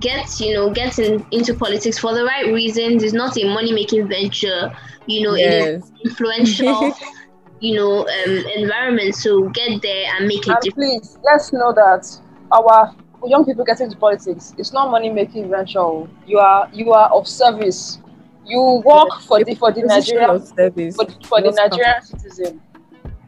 Get, 0.00 0.40
you 0.40 0.54
know, 0.54 0.70
get 0.70 0.98
in, 0.98 1.24
into 1.30 1.54
politics 1.54 1.98
for 1.98 2.14
the 2.14 2.24
right 2.24 2.46
reasons. 2.52 3.02
It's 3.02 3.12
not 3.14 3.36
a 3.38 3.44
money 3.44 3.72
making 3.72 4.08
venture, 4.08 4.74
you 5.06 5.22
know, 5.24 5.34
it 5.34 5.40
is 5.40 5.90
Yes. 5.90 5.92
influential, 6.04 6.94
you 7.64 7.74
know, 7.76 8.06
um, 8.06 8.44
environment. 8.56 9.14
So 9.14 9.48
get 9.48 9.80
there 9.82 10.12
and 10.14 10.26
make 10.26 10.46
a 10.46 10.52
And 10.52 10.60
difference. 10.62 11.08
please, 11.14 11.18
let's 11.24 11.52
know 11.52 11.72
that 11.72 12.06
our 12.52 12.94
young 13.26 13.44
people 13.44 13.64
getting 13.64 13.86
into 13.86 13.96
politics, 13.96 14.54
it's 14.58 14.72
not 14.72 14.90
money 14.90 15.08
making 15.10 15.48
venture. 15.50 15.78
oh. 15.80 16.08
You 16.26 16.38
are 16.38 16.68
you 16.72 16.92
are 16.92 17.08
of 17.10 17.26
service. 17.26 17.98
You 18.44 18.82
work 18.84 19.20
for 19.22 19.42
the 19.42 19.54
for 19.54 19.72
the 19.72 19.80
Position 19.82 20.16
Nigerian 20.16 20.30
of 20.30 20.46
service. 20.48 20.96
for, 20.96 21.06
for 21.26 21.40
the 21.40 21.50
Nigerian 21.52 22.02
citizen. 22.02 22.60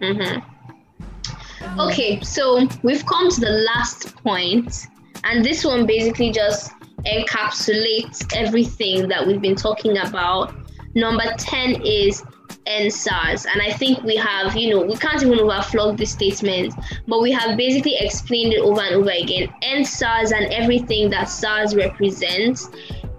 hmm 0.03 1.81
Okay, 1.81 2.21
so 2.21 2.67
we've 2.83 3.05
come 3.07 3.31
to 3.31 3.41
the 3.41 3.65
last 3.75 4.15
point, 4.17 4.87
and 5.25 5.45
this 5.45 5.65
one 5.65 5.87
basically 5.87 6.31
just 6.31 6.71
encapsulates 7.07 8.25
everything 8.35 9.09
that 9.09 9.27
we've 9.27 9.41
been 9.41 9.57
talking 9.57 9.97
about. 9.99 10.55
Number 10.95 11.25
10 11.39 11.83
is 11.85 12.23
EndSARS, 12.67 13.47
and 13.47 13.63
I 13.63 13.73
think 13.73 14.03
we 14.03 14.17
have, 14.17 14.57
you 14.57 14.71
know, 14.75 14.85
we 14.85 14.97
can't 14.97 15.23
even 15.23 15.39
overflog 15.39 15.97
this 15.97 16.13
statement, 16.13 16.75
but 17.07 17.21
we 17.21 17.31
have 17.33 17.57
basically 17.57 17.97
explained 17.97 18.53
it 18.53 18.61
over 18.61 18.81
and 18.81 18.97
over 18.97 19.11
again. 19.11 19.49
EndSARS 19.63 20.33
and 20.33 20.53
everything 20.53 21.11
that 21.11 21.29
SARS 21.29 21.75
represents, 21.77 22.69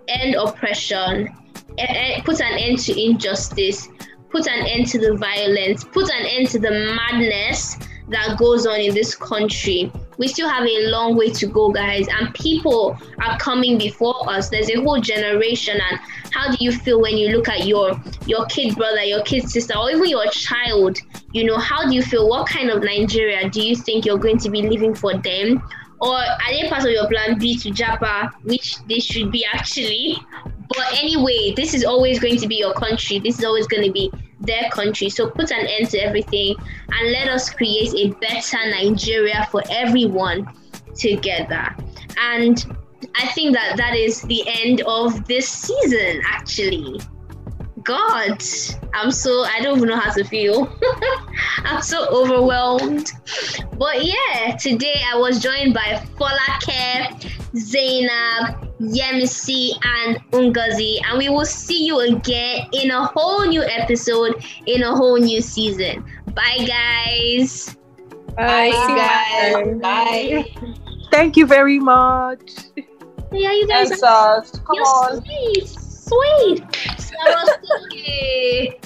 end 0.07 0.35
oppression, 0.35 1.33
put 2.25 2.41
an 2.41 2.57
end 2.57 2.79
to 2.79 3.01
injustice, 3.01 3.87
put 4.29 4.47
an 4.47 4.65
end 4.65 4.87
to 4.87 4.99
the 4.99 5.15
violence, 5.15 5.83
put 5.83 6.09
an 6.09 6.25
end 6.25 6.49
to 6.49 6.59
the 6.59 6.71
madness 6.71 7.77
that 8.09 8.37
goes 8.37 8.65
on 8.65 8.79
in 8.79 8.93
this 8.93 9.15
country. 9.15 9.91
We 10.17 10.27
still 10.27 10.49
have 10.49 10.65
a 10.65 10.87
long 10.87 11.15
way 11.15 11.29
to 11.31 11.47
go, 11.47 11.71
guys, 11.71 12.07
and 12.07 12.33
people 12.33 12.97
are 13.19 13.37
coming 13.37 13.77
before 13.77 14.29
us. 14.29 14.49
There's 14.49 14.69
a 14.69 14.81
whole 14.81 14.99
generation, 14.99 15.79
and 15.79 15.99
how 16.31 16.49
do 16.51 16.57
you 16.59 16.71
feel 16.71 17.01
when 17.01 17.17
you 17.17 17.35
look 17.35 17.47
at 17.49 17.67
your 17.67 18.01
your 18.25 18.45
kid 18.45 18.75
brother, 18.75 19.03
your 19.03 19.23
kid 19.23 19.49
sister, 19.49 19.77
or 19.77 19.91
even 19.91 20.07
your 20.07 20.27
child? 20.31 20.97
You 21.33 21.45
know, 21.45 21.57
how 21.57 21.87
do 21.87 21.93
you 21.93 22.01
feel? 22.01 22.27
What 22.29 22.47
kind 22.47 22.69
of 22.69 22.83
Nigeria 22.83 23.49
do 23.49 23.61
you 23.61 23.75
think 23.75 24.05
you're 24.05 24.17
going 24.17 24.37
to 24.39 24.49
be 24.49 24.61
living 24.61 24.95
for 24.95 25.15
them? 25.17 25.61
Or 25.99 26.15
are 26.15 26.51
they 26.51 26.69
part 26.69 26.83
of 26.83 26.91
your 26.91 27.07
plan 27.07 27.39
B 27.39 27.57
to 27.57 27.69
Japa, 27.69 28.31
which 28.43 28.77
they 28.87 28.99
should 28.99 29.31
be 29.31 29.45
actually? 29.45 30.17
But 30.69 30.93
anyway, 31.01 31.53
this 31.55 31.73
is 31.73 31.83
always 31.83 32.19
going 32.19 32.37
to 32.37 32.47
be 32.47 32.55
your 32.55 32.73
country. 32.73 33.19
This 33.19 33.39
is 33.39 33.45
always 33.45 33.67
going 33.67 33.83
to 33.83 33.91
be 33.91 34.11
their 34.41 34.69
country. 34.69 35.09
So 35.09 35.29
put 35.29 35.51
an 35.51 35.65
end 35.65 35.89
to 35.89 35.97
everything 35.99 36.55
and 36.91 37.11
let 37.11 37.27
us 37.27 37.49
create 37.49 37.93
a 37.95 38.13
better 38.19 38.57
Nigeria 38.69 39.47
for 39.51 39.63
everyone 39.69 40.47
together. 40.95 41.75
And 42.19 42.65
I 43.15 43.27
think 43.29 43.53
that 43.55 43.77
that 43.77 43.95
is 43.95 44.21
the 44.23 44.43
end 44.47 44.81
of 44.81 45.25
this 45.27 45.47
season, 45.47 46.21
actually. 46.25 46.99
God, 47.83 48.43
I'm 48.93 49.11
so, 49.11 49.43
I 49.43 49.61
don't 49.61 49.77
even 49.77 49.89
know 49.89 49.95
how 49.95 50.11
to 50.11 50.23
feel. 50.23 50.77
I'm 51.63 51.81
so 51.81 52.05
overwhelmed. 52.09 53.11
But 53.77 54.03
yeah, 54.03 54.57
today 54.57 55.01
I 55.07 55.15
was 55.15 55.39
joined 55.39 55.73
by 55.73 56.03
Folake, 56.17 57.31
Zainab, 57.55 58.66
Yemisi, 58.79 59.71
and 59.83 60.17
Ngozi. 60.31 60.99
And 61.05 61.17
we 61.17 61.29
will 61.29 61.45
see 61.45 61.85
you 61.85 61.99
again 61.99 62.67
in 62.73 62.91
a 62.91 63.05
whole 63.05 63.45
new 63.45 63.63
episode, 63.63 64.35
in 64.65 64.83
a 64.83 64.95
whole 64.95 65.17
new 65.17 65.41
season. 65.41 66.05
Bye, 66.33 66.65
guys. 66.67 67.75
Bye, 68.35 68.69
guys. 68.71 69.77
Bye. 69.81 70.45
Thank 71.11 71.37
you 71.37 71.45
very 71.45 71.79
much. 71.79 72.51
Yeah, 73.31 73.51
you 73.51 73.67
guys 73.67 73.91
And 73.91 74.03
are 74.03 74.41
come 74.41 74.63
you're 74.73 74.85
on. 74.85 75.23
sweet. 75.25 75.67
Sweet. 75.67 76.63
Sarah 76.97 77.45
Suki. 77.91 78.79